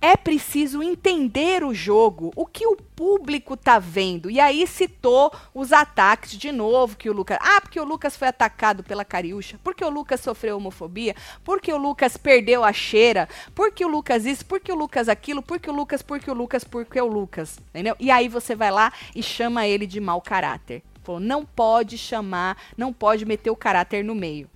[0.00, 4.30] É preciso entender o jogo, o que o público tá vendo.
[4.30, 7.38] E aí citou os ataques de novo que o Lucas.
[7.40, 11.14] Ah, porque o Lucas foi atacado pela Cariúcha, porque o Lucas sofreu homofobia,
[11.44, 15.70] porque o Lucas perdeu a cheira, porque o Lucas isso, porque o Lucas aquilo, porque
[15.70, 17.58] o Lucas, porque o Lucas, porque o Lucas.
[17.70, 17.96] Entendeu?
[17.98, 20.82] E aí você vai lá e chama ele de mau caráter.
[21.02, 24.50] Falou, não pode chamar, não pode meter o caráter no meio.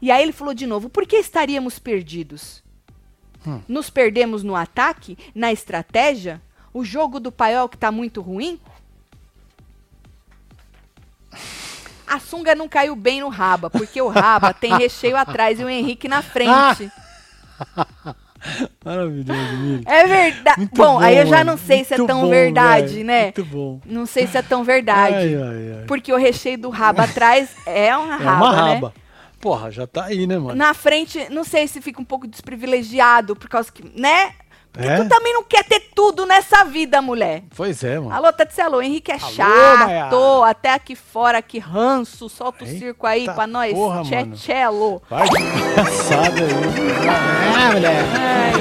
[0.00, 2.63] E aí ele falou de novo, por que estaríamos perdidos?
[3.68, 6.40] Nos perdemos no ataque, na estratégia?
[6.72, 8.58] O jogo do paiol que tá muito ruim?
[12.06, 15.68] A sunga não caiu bem no raba, porque o raba tem recheio atrás e o
[15.68, 16.90] Henrique na frente.
[18.84, 19.84] Maravilhoso, Mili.
[19.86, 20.58] É verdade.
[20.58, 23.06] Muito Bom, aí eu já não sei se é tão bom, verdade, velho.
[23.06, 23.22] né?
[23.24, 23.80] Muito bom.
[23.86, 25.14] Não sei se é tão verdade.
[25.16, 25.84] Ai, ai, ai.
[25.86, 28.92] Porque o recheio do raba atrás é uma É raba, uma né?
[29.44, 30.54] Porra, já tá aí, né, mano?
[30.54, 34.32] Na frente, não sei se fica um pouco desprivilegiado, por causa que, né?
[34.72, 34.96] Porque É?
[35.02, 37.42] tu também não quer ter tudo nessa vida, mulher.
[37.54, 38.10] Pois é, mano.
[38.10, 40.50] Alô, Tati alô, Henrique é Alô, chato, Maiara.
[40.50, 44.34] até aqui fora, que ranço, solta o Eita circo aí pra nós, porra, tchê, mano.
[44.34, 45.02] tchelo.
[45.10, 46.50] Vai de engraçado aí.
[47.54, 48.02] Ah, mulher.
[48.18, 48.52] Ai.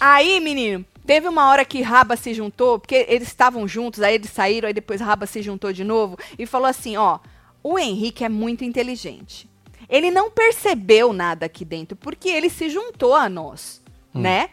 [0.00, 4.30] Aí, menino, teve uma hora que Raba se juntou, porque eles estavam juntos, aí eles
[4.30, 7.18] saíram, aí depois Raba se juntou de novo e falou assim: ó,
[7.62, 9.48] o Henrique é muito inteligente.
[9.88, 13.82] Ele não percebeu nada aqui dentro, porque ele se juntou a nós,
[14.12, 14.50] né?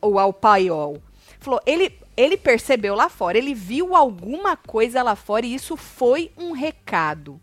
[0.00, 1.02] Ou ao paiol.
[1.40, 6.30] Falou, ele, ele percebeu lá fora, ele viu alguma coisa lá fora e isso foi
[6.36, 7.40] um recado.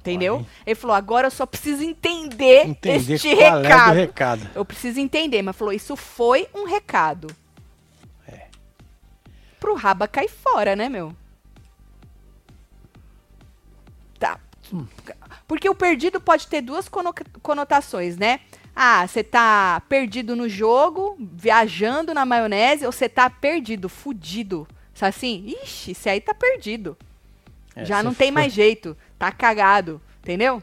[0.00, 0.46] Entendeu?
[0.66, 3.94] Ele falou, agora eu só preciso entender, Entender este é do recado.
[3.94, 4.50] recado.
[4.54, 7.28] Eu preciso entender, mas falou, isso foi um recado.
[8.26, 8.46] É.
[9.60, 11.14] Pro raba cair fora, né, meu?
[14.18, 14.38] Tá.
[15.46, 18.40] Porque o perdido pode ter duas cono- conotações, né?
[18.74, 25.10] Ah, você tá perdido no jogo, viajando na maionese, ou você tá perdido, fudido, Sabe
[25.10, 25.56] assim?
[25.62, 26.96] Ixi, esse aí tá perdido.
[27.74, 28.94] É, Já não tem foi- mais jeito.
[29.20, 30.00] Tá cagado.
[30.22, 30.62] Entendeu?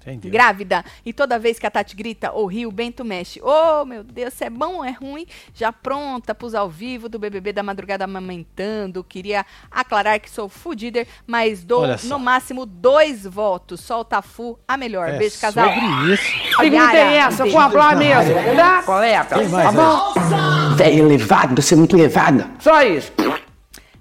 [0.00, 0.30] Entendeu?
[0.30, 0.84] Grávida.
[1.04, 3.40] E toda vez que a Tati grita ou ri, o Bento mexe.
[3.42, 5.26] Oh, meu Deus, se é bom ou é ruim?
[5.52, 9.02] Já pronta pros ao vivo do BBB da madrugada amamentando.
[9.02, 13.80] Queria aclarar que sou fudider, mas dou no máximo dois votos.
[13.80, 15.08] Solta fu, a melhor.
[15.08, 15.68] É Beijo, casal.
[15.74, 16.22] sobre isso.
[16.54, 17.42] O que me Yara, interessa?
[17.42, 18.82] um Eu vou falar mesmo, tá?
[18.84, 20.76] Colega, Quem mais tá bom?
[20.76, 22.48] Velho elevado, você é muito elevada.
[22.60, 23.12] Só isso.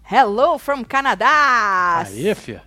[0.10, 2.06] Hello from Canadá.
[2.06, 2.62] Aí, fia.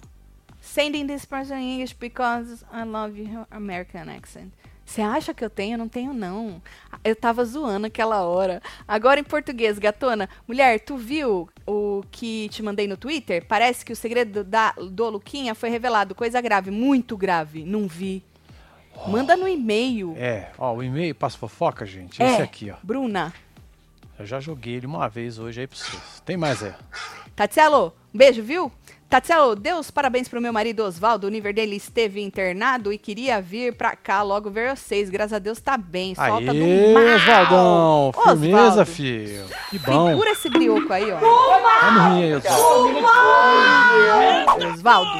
[0.73, 4.53] Sending this person in English because I love your American accent.
[4.87, 5.75] Você acha que eu tenho?
[5.75, 6.63] Eu não tenho, não.
[7.03, 8.63] Eu tava zoando aquela hora.
[8.87, 10.29] Agora em português, gatona.
[10.47, 13.45] Mulher, tu viu o que te mandei no Twitter?
[13.49, 16.15] Parece que o segredo da, do Luquinha foi revelado.
[16.15, 17.65] Coisa grave, muito grave.
[17.65, 18.23] Não vi.
[19.09, 20.15] Manda no e-mail.
[20.17, 22.23] É, ó, o e-mail passa fofoca, gente.
[22.23, 22.77] É, Esse aqui, ó.
[22.81, 23.35] Bruna.
[24.17, 26.23] Eu já joguei ele uma vez hoje aí pra vocês.
[26.25, 26.75] Tem mais aí.
[27.35, 28.71] Tatselo, um beijo, viu?
[29.11, 31.27] Tatselo, Deus parabéns pro meu marido Oswaldo.
[31.27, 35.11] O nível dele esteve internado e queria vir pra cá logo ver vocês.
[35.11, 36.15] Graças a Deus tá bem.
[36.15, 37.17] Solta Aê, do mal.
[37.17, 38.13] Oswaldão.
[38.13, 39.47] Firmeza, Osvaldo, filho.
[39.69, 40.11] Que bom.
[40.11, 41.19] Segura esse brioco aí, ó.
[41.19, 42.35] Rir aí,
[44.73, 45.11] Oswaldo.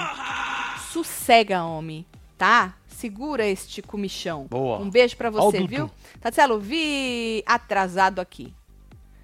[0.93, 2.07] Sossega, homem,
[2.39, 2.75] tá?
[2.87, 4.47] Segura este comichão.
[4.49, 4.79] Boa.
[4.79, 5.91] Um beijo o você, viu?
[6.21, 8.55] Tatselo, vi atrasado aqui.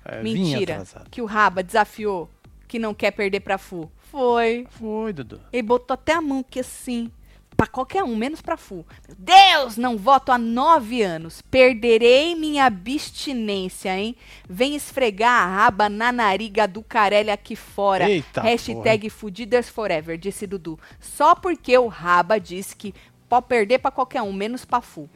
[0.04, 0.82] É, Mentira.
[1.08, 2.28] Que o Raba desafiou
[2.66, 3.88] que não quer perder pra Fu.
[4.10, 4.66] Foi.
[4.70, 5.40] Foi, Dudu.
[5.52, 7.10] Ele botou até a mão que assim.
[7.56, 8.84] Pra qualquer um, menos pra Fu.
[9.08, 11.40] Meu Deus, não voto há nove anos.
[11.40, 14.14] Perderei minha abstinência, hein?
[14.46, 18.10] Vem esfregar a raba na nariga do Carelli aqui fora.
[18.10, 20.78] Eita Hashtag Fudiders Forever, disse Dudu.
[21.00, 22.94] Só porque o Raba disse que
[23.26, 25.08] pode perder pra qualquer um, menos pra Fu.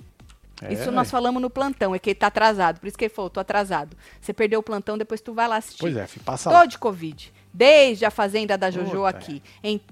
[0.63, 2.81] É, Isso nós falamos no plantão, é que ele tá atrasado.
[2.81, 3.97] Por isso que ele falou, tô atrasado.
[4.21, 5.81] Você perdeu o plantão, depois tu vai lá assistir.
[5.81, 6.67] Pois é, filho, passa Tô lá.
[6.67, 7.33] de Covid.
[7.53, 9.09] Desde a fazenda da Jojo Puta.
[9.09, 9.43] aqui.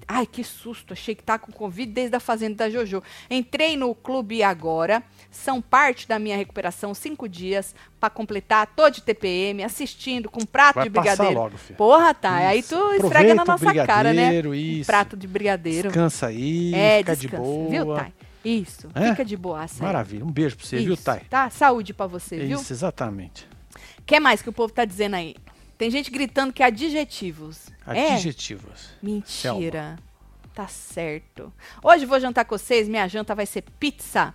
[0.07, 0.93] Ai, que susto.
[0.93, 3.03] Achei que tá com Covid desde a fazenda da Jojo.
[3.29, 5.03] Entrei no clube agora.
[5.29, 6.93] São parte da minha recuperação.
[6.93, 8.65] Cinco dias pra completar.
[8.75, 11.39] Tô de TPM, assistindo com prato Vai de passar brigadeiro.
[11.41, 11.77] logo, filho.
[11.77, 12.35] Porra, tá.
[12.35, 12.69] Aí Isso.
[12.75, 14.41] tu esfrega Aproveita na nossa cara, né?
[14.41, 14.87] Um isso.
[14.87, 15.89] prato de brigadeiro.
[15.89, 17.37] Descansa aí, é, fica descansa.
[17.37, 17.69] de boa.
[17.69, 18.13] Viu, Thay?
[18.45, 18.87] Isso.
[18.95, 19.09] É?
[19.09, 19.65] Fica de boa.
[19.79, 20.23] Maravilha.
[20.23, 21.21] Um beijo pra você, viu, Isso, Thay?
[21.29, 21.49] Tá?
[21.49, 22.57] Saúde pra você, viu?
[22.57, 23.45] Isso, exatamente.
[23.97, 25.35] O que mais que o povo tá dizendo aí?
[25.79, 27.67] Tem gente gritando que é adjetivos.
[27.87, 28.13] É?
[28.13, 28.89] Adjetivos.
[29.01, 29.97] Mentira.
[30.53, 31.53] Tá certo.
[31.81, 32.89] Hoje vou jantar com vocês.
[32.89, 34.33] Minha janta vai ser pizza.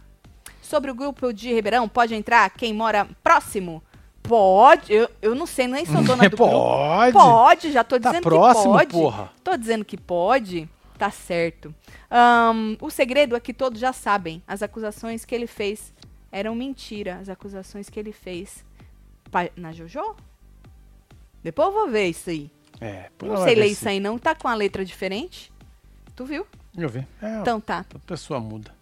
[0.62, 3.82] Sobre o grupo de Ribeirão, pode entrar quem mora próximo?
[4.22, 4.90] Pode.
[4.90, 6.50] Eu, eu não sei, nem sou dona do grupo.
[6.50, 7.12] Pode.
[7.12, 8.90] Pode, já tô Tá dizendo próximo, que pode.
[8.92, 9.32] porra.
[9.44, 10.66] Tô dizendo que pode.
[10.96, 11.74] Tá certo.
[12.10, 14.42] Ahn, o segredo é que todos já sabem.
[14.48, 15.92] As acusações que ele fez
[16.32, 17.18] eram mentira.
[17.20, 18.64] As acusações que ele fez
[19.30, 20.16] pa- na Jojo?
[21.44, 22.50] Depois eu vou ver isso aí.
[22.80, 24.18] É, por Não sei ler isso aí não.
[24.18, 25.52] Tá com a letra diferente?
[26.16, 26.46] Tu viu?
[26.76, 27.06] Eu vi.
[27.22, 27.84] É, Então tá.
[27.94, 28.74] a pessoa muda.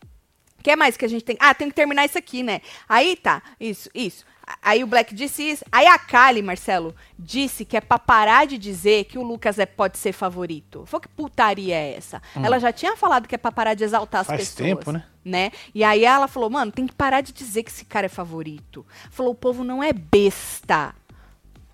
[0.59, 1.37] O que mais que a gente tem?
[1.41, 2.61] Ah, tem que terminar isso aqui, né?
[2.89, 4.25] Aí tá, isso, isso.
[4.63, 5.65] Aí o Black disse isso.
[5.73, 9.67] Aí a Kali, Marcelo, disse que é pra parar de dizer que o Lucas é,
[9.67, 10.85] pode ser favorito.
[10.87, 12.23] Foi que putaria é essa?
[12.37, 14.31] Ela já tinha falado que é pra parar de exaltar as Hum.
[14.31, 14.69] Faz pessoas.
[14.69, 15.05] tempo, né?
[15.25, 15.51] né?
[15.75, 18.87] E aí ela falou, mano, tem que parar de dizer que esse cara é favorito.
[19.11, 20.95] Falou, o povo não é besta.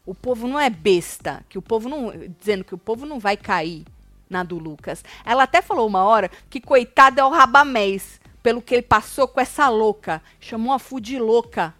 [0.08, 1.44] O povo não é besta.
[1.50, 2.10] Que o povo não.
[2.38, 3.84] Dizendo que o povo não vai cair
[4.30, 5.04] na do Lucas.
[5.22, 8.18] Ela até falou uma hora que coitado é o Rabamés.
[8.42, 10.22] Pelo que ele passou com essa louca.
[10.40, 11.74] Chamou a Fu de louca.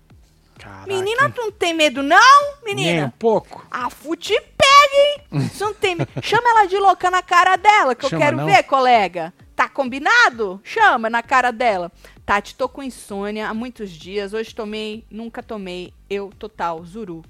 [0.59, 0.87] Caraca.
[0.87, 3.15] Menina, tu não tem medo, não, Nem um menina?
[3.19, 3.67] pouco.
[3.71, 5.49] A Fu te pega, hein?
[5.57, 6.11] Tu não tem medo.
[6.21, 8.45] Chama ela de louca na cara dela, que Chama eu quero não.
[8.45, 9.33] ver, colega.
[9.57, 10.61] Tá combinado?
[10.63, 11.91] Chama na cara dela.
[12.27, 14.35] Tati, tô com insônia há muitos dias.
[14.35, 15.95] Hoje tomei, nunca tomei.
[16.11, 17.25] Eu, total, zuru.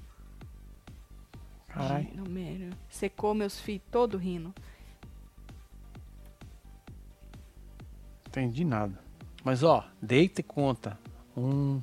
[1.69, 2.07] Caralho.
[2.09, 2.75] Ai, não, mano.
[2.89, 4.53] Secou meus filhos todo rindo.
[8.27, 8.99] Entendi nada.
[9.43, 10.97] Mas ó, deita e conta.
[11.35, 11.81] Um,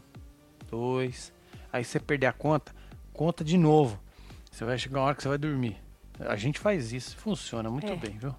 [0.70, 1.32] dois.
[1.72, 2.74] Aí você perder a conta,
[3.12, 3.98] conta de novo.
[4.50, 5.76] Você vai chegar uma hora que você vai dormir.
[6.20, 7.96] A gente faz isso, funciona muito É.
[7.96, 8.34] bem, viu?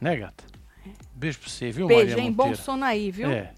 [0.00, 0.44] Né, gata?
[1.14, 2.32] Beijo pra você, viu, Beijo, Maria hein?
[2.32, 2.62] Bom Monteiro?
[2.62, 3.30] sono aí, viu?
[3.30, 3.54] É.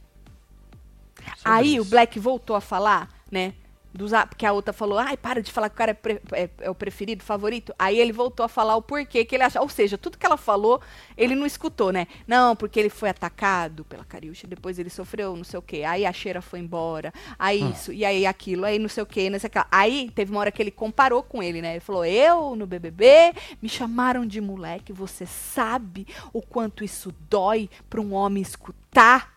[1.36, 1.90] Sobre Aí o isso.
[1.90, 3.54] Black voltou a falar, né?
[3.96, 6.50] Dos, porque a outra falou, ai, para de falar que o cara é, pre- é-
[6.60, 7.74] é o preferido, favorito.
[7.78, 9.64] Aí ele voltou a falar o porquê que ele achava.
[9.64, 10.80] Ou seja, tudo que ela falou,
[11.16, 12.06] ele não escutou, né?
[12.26, 15.82] Não, porque ele foi atacado pela Cariúcha, depois ele sofreu não sei o quê.
[15.84, 17.12] Aí a cheira foi embora.
[17.38, 17.70] Aí Hum.
[17.70, 19.60] isso, e aí aquilo, aí não sei o quê, não sei o quê.
[19.70, 21.72] Aí teve uma hora que ele comparou com ele, né?
[21.72, 23.32] Ele falou: Eu, no BBB,
[23.62, 24.92] me chamaram de moleque.
[24.92, 29.34] Você sabe o quanto isso dói pra um homem escutar?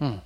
[0.00, 0.18] Hum.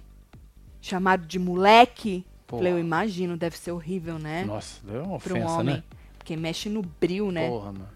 [0.81, 2.25] chamado de moleque.
[2.59, 4.45] Falei, eu imagino, deve ser horrível, né?
[4.45, 5.77] Nossa, deu uma um ofensa, homem.
[5.77, 5.83] né?
[6.19, 7.49] Porque mexe no bril, né?
[7.49, 7.89] Porra, mano.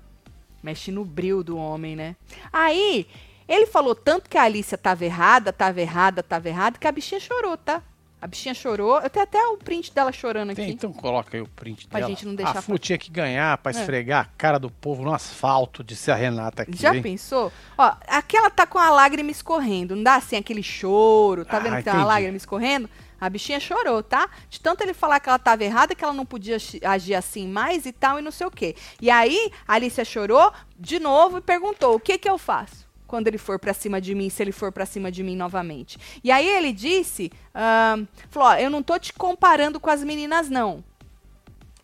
[0.62, 2.16] Mexe no bril do homem, né?
[2.52, 3.06] Aí,
[3.48, 7.20] ele falou tanto que a Alicia tava errada, tava errada, tava errada, que a bichinha
[7.20, 7.82] chorou, tá?
[8.20, 8.98] A bichinha chorou.
[8.98, 10.62] Eu tenho até o print dela chorando aqui.
[10.62, 12.10] Tem, então coloca aí o print Pra dela.
[12.10, 13.74] gente não deixar A Fu tinha que ganhar pra É.
[13.74, 16.76] esfregar a cara do povo no asfalto, disse a Renata aqui.
[16.76, 17.02] Já hein?
[17.02, 17.52] pensou?
[17.76, 19.94] Ó, aqui ela tá com a lágrima escorrendo.
[19.94, 21.44] Não dá assim aquele choro.
[21.44, 22.08] Tá Ah, vendo que tem uma entendi.
[22.08, 22.88] lágrima escorrendo?
[23.20, 24.28] A bichinha chorou, tá?
[24.48, 27.86] De tanto ele falar que ela tava errada, que ela não podia agir assim mais
[27.86, 28.74] e tal, e não sei o quê.
[29.00, 32.86] E aí, a Alicia chorou de novo e perguntou: o que que eu faço?
[33.06, 35.98] Quando ele for pra cima de mim, se ele for pra cima de mim novamente.
[36.22, 40.50] E aí ele disse: ahn, falou, ó, eu não tô te comparando com as meninas,
[40.50, 40.84] não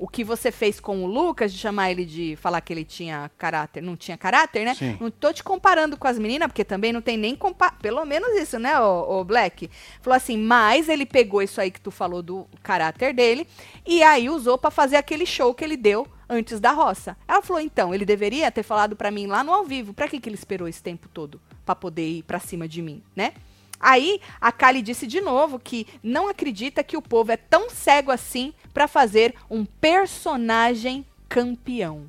[0.02, 3.30] o que você fez com o Lucas, de chamar ele de falar que ele tinha
[3.38, 4.74] caráter, não tinha caráter, né?
[4.74, 4.96] Sim.
[5.00, 8.36] Não tô te comparando com as meninas, porque também não tem nem compa pelo menos
[8.36, 9.70] isso, né, o, o Black?
[10.00, 13.46] Falou assim, mas ele pegou isso aí que tu falou do caráter dele
[13.86, 17.16] e aí usou pra fazer aquele show que ele deu antes da roça.
[17.28, 19.94] Ela falou, então, ele deveria ter falado pra mim lá no ao vivo.
[19.94, 23.00] Pra que que ele esperou esse tempo todo Pra poder ir pra cima de mim,
[23.14, 23.34] né?
[23.82, 28.12] Aí a Kali disse de novo que não acredita que o povo é tão cego
[28.12, 32.06] assim pra fazer um personagem campeão.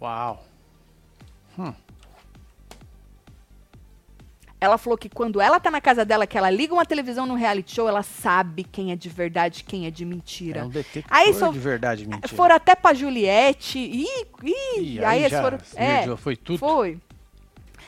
[0.00, 0.44] Uau.
[4.60, 7.34] Ela falou que quando ela tá na casa dela, que ela liga uma televisão no
[7.34, 10.60] reality show, ela sabe quem é de verdade, quem é de mentira.
[10.60, 12.28] É um detector Aí só- de verdade e mentira.
[12.28, 13.78] Foram até pra Juliette.
[13.78, 14.06] Ih,
[14.42, 15.58] Ih, aí, aí foram.
[15.76, 16.58] É, foi tudo.
[16.58, 16.98] Foi.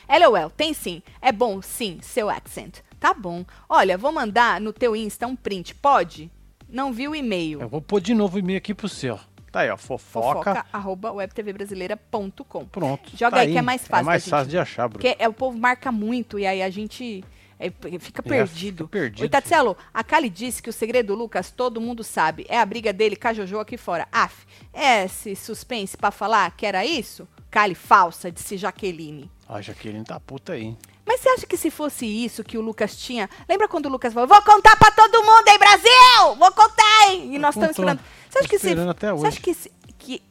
[0.09, 1.03] LOL, tem sim.
[1.21, 2.79] É bom, sim, seu accent.
[3.01, 3.45] Tá bom.
[3.69, 5.75] Olha, vou mandar no teu Insta um print.
[5.75, 6.31] Pode?
[6.69, 7.61] Não vi o e-mail.
[7.61, 9.19] Eu vou pôr de novo o e-mail aqui pro seu.
[9.53, 9.77] Tá aí, ó.
[9.77, 10.39] Fofoca.
[10.55, 12.65] Fofoca, arroba webtvbrasileira.com.
[12.67, 13.11] Pronto.
[13.17, 15.03] Joga tá aí que é mais fácil É mais da gente- fácil de achar, Bruno.
[15.03, 17.25] Porque é, o povo marca muito e aí a gente
[17.59, 18.85] é, fica perdido.
[18.85, 19.23] fica perdido.
[19.23, 22.45] Oi, Tatselo, a Kali disse que o segredo do Lucas todo mundo sabe.
[22.49, 24.07] É a briga dele com a Jojo aqui fora.
[24.13, 27.27] Af, é esse suspense pra falar que era isso?
[27.57, 29.31] Kali falsa, disse Jaqueline.
[29.49, 30.79] A Jaqueline tá puta aí, hein?
[31.07, 33.31] Mas você acha que se fosse isso que o Lucas tinha.
[33.49, 36.37] Lembra quando o Lucas falou: Vou contar pra todo mundo, hein, Brasil?
[36.39, 37.35] Vou contar, hein?
[37.35, 38.01] E nós estamos esperando.
[38.29, 38.69] Você acha que se.
[38.73, 39.27] até Você hoje.
[39.29, 39.55] acha que.
[39.55, 40.23] se- que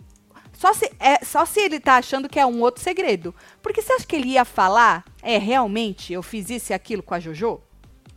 [0.54, 3.34] só, se, é, só se ele tá achando que é um outro segredo.
[3.60, 5.04] Porque você acha que ele ia falar?
[5.24, 7.60] É, realmente, eu fiz isso e aquilo com a JoJo?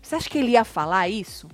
[0.03, 1.49] Você acha que ele ia falar isso?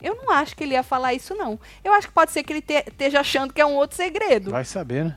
[0.00, 1.58] Eu não acho que ele ia falar isso, não.
[1.82, 4.52] Eu acho que pode ser que ele te- esteja achando que é um outro segredo.
[4.52, 5.16] Vai saber, né?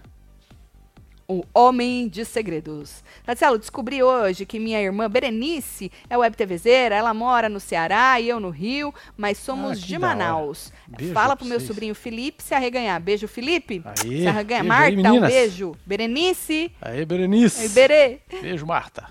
[1.30, 3.04] O Homem de Segredos.
[3.28, 8.30] Marcelo, descobri hoje que minha irmã Berenice é web TVzeira, ela mora no Ceará e
[8.30, 9.98] eu no Rio, mas somos Ah, de.
[10.00, 10.72] Manaus.
[11.14, 11.68] Fala pro meu vocês.
[11.68, 13.02] sobrinho Felipe se arreganhar.
[13.02, 13.82] Beijo, Felipe.
[13.84, 14.64] Aí, se arreganhar.
[14.64, 15.76] beijo aí, Marta, um beijo.
[15.86, 16.72] Berenice.
[16.82, 17.62] Aí, Berenice.
[17.64, 18.20] Oi, Berê.
[18.42, 19.10] Beijo, Marta.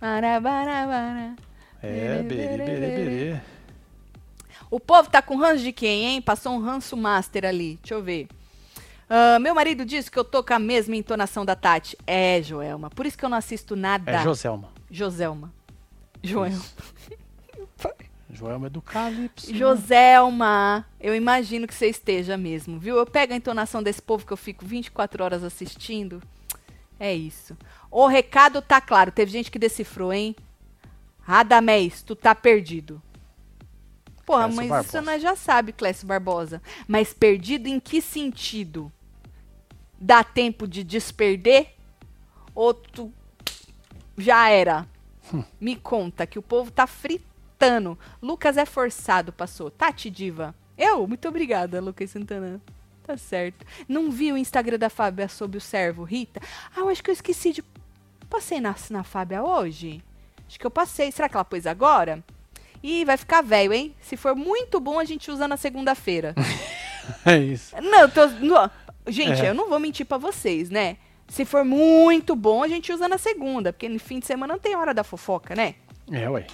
[0.00, 1.36] Bara, bara, bara.
[1.82, 3.40] É, berê, berê, berê.
[4.70, 6.22] O povo tá com ranço de quem, hein?
[6.22, 7.78] Passou um ranço master ali.
[7.82, 8.26] Deixa eu ver.
[9.14, 11.98] Ah, meu marido disse que eu tô com a mesma entonação da Tati.
[12.06, 12.88] É, Joelma.
[12.88, 14.10] Por isso que eu não assisto nada.
[14.10, 14.70] É Joselma.
[14.90, 15.52] Joselma.
[16.22, 16.64] Joelma.
[18.32, 19.54] Joelma é do Calypso.
[19.54, 22.96] Joselma, eu imagino que você esteja mesmo, viu?
[22.96, 26.22] Eu pego a entonação desse povo que eu fico 24 horas assistindo.
[26.98, 27.54] É isso.
[27.90, 29.12] O recado tá claro.
[29.12, 30.34] Teve gente que decifrou, hein?
[31.20, 33.02] Radamés, tu tá perdido.
[34.24, 34.88] Porra, Clécio mas Barbosa.
[34.88, 36.62] isso nós já sabe, Clécio Barbosa.
[36.88, 38.90] Mas perdido em que sentido?
[40.04, 41.74] Dá tempo de desperder?
[42.56, 43.12] Ou tu
[44.18, 44.84] já era?
[45.32, 45.44] Hum.
[45.60, 47.96] Me conta que o povo tá fritando.
[48.20, 49.70] Lucas é forçado, passou.
[49.70, 50.56] Tati Diva.
[50.76, 51.06] Eu?
[51.06, 52.60] Muito obrigada, Lucas Santana.
[53.04, 53.64] Tá certo.
[53.88, 56.40] Não vi o Instagram da Fábia sobre o servo, Rita?
[56.74, 57.62] Ah, eu acho que eu esqueci de.
[58.28, 60.02] Passei na, na Fábia hoje?
[60.48, 61.12] Acho que eu passei.
[61.12, 62.24] Será que ela pôs agora?
[62.82, 63.94] Ih, vai ficar velho, hein?
[64.00, 66.34] Se for muito bom, a gente usa na segunda-feira.
[67.26, 67.74] É isso.
[67.80, 68.26] Não, tô.
[68.26, 68.70] não.
[69.06, 69.50] Gente, É.
[69.50, 70.96] eu não vou mentir pra vocês, né?
[71.28, 74.60] Se for muito bom, a gente usa na segunda, porque no fim de semana não
[74.60, 75.74] tem hora da fofoca, né?
[76.10, 76.46] É, ué.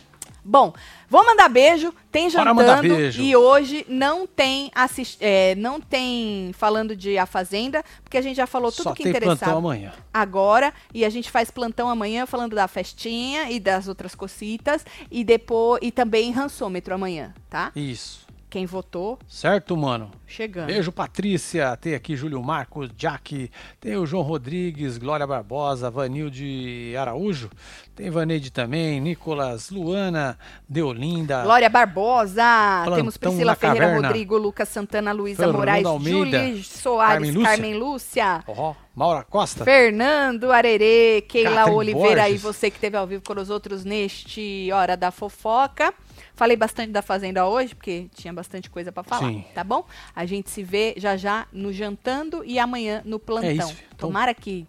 [0.44, 0.72] Bom,
[1.10, 3.20] vou mandar beijo, tem jantando beijo.
[3.20, 5.18] e hoje não tem assist...
[5.20, 9.02] é, não tem falando de A Fazenda, porque a gente já falou tudo Só que
[9.02, 9.92] tem plantão amanhã.
[10.14, 15.22] agora e a gente faz plantão amanhã falando da festinha e das outras cocitas e
[15.22, 17.70] depois e também rançômetro amanhã, tá?
[17.76, 18.26] Isso.
[18.50, 20.10] Quem votou, Certo, mano?
[20.26, 20.66] chegando.
[20.68, 21.76] Beijo, Patrícia.
[21.76, 23.50] Tem aqui Júlio Marcos, Jack.
[23.78, 27.50] Tem o João Rodrigues, Glória Barbosa, Vanilde Araújo.
[27.94, 30.38] Tem Vaneide também, Nicolas, Luana,
[30.68, 31.42] Deolinda.
[31.42, 32.42] Glória Barbosa,
[32.84, 34.08] Plantão temos Priscila Ferreira, caverna.
[34.08, 38.36] Rodrigo, Lucas Santana, Luísa Fernando Moraes, Almeida, Júlia Soares, Carmen Carmen Lúcia.
[38.36, 38.44] Lúcia.
[38.48, 39.64] Ó, Maura Costa.
[39.64, 42.42] Fernando Arerê, Keila Catherine Oliveira e Borges.
[42.42, 45.92] você que esteve ao vivo com os outros neste Hora da Fofoca.
[46.34, 49.44] Falei bastante da Fazenda hoje, porque tinha bastante coisa para falar, Sim.
[49.54, 49.84] tá bom?
[50.14, 53.50] A gente se vê já já no Jantando e amanhã no Plantão.
[53.50, 53.76] É isso.
[53.94, 54.66] Então- Tomara que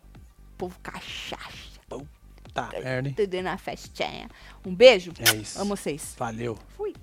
[0.54, 1.70] o povo cachaça.
[2.52, 3.14] Tá, Ernie.
[3.14, 4.28] Tudo na festinha.
[4.66, 5.14] Um beijo.
[5.20, 5.62] É isso.
[5.62, 6.16] Amo vocês.
[6.18, 6.58] Valeu.
[6.76, 6.94] Fui.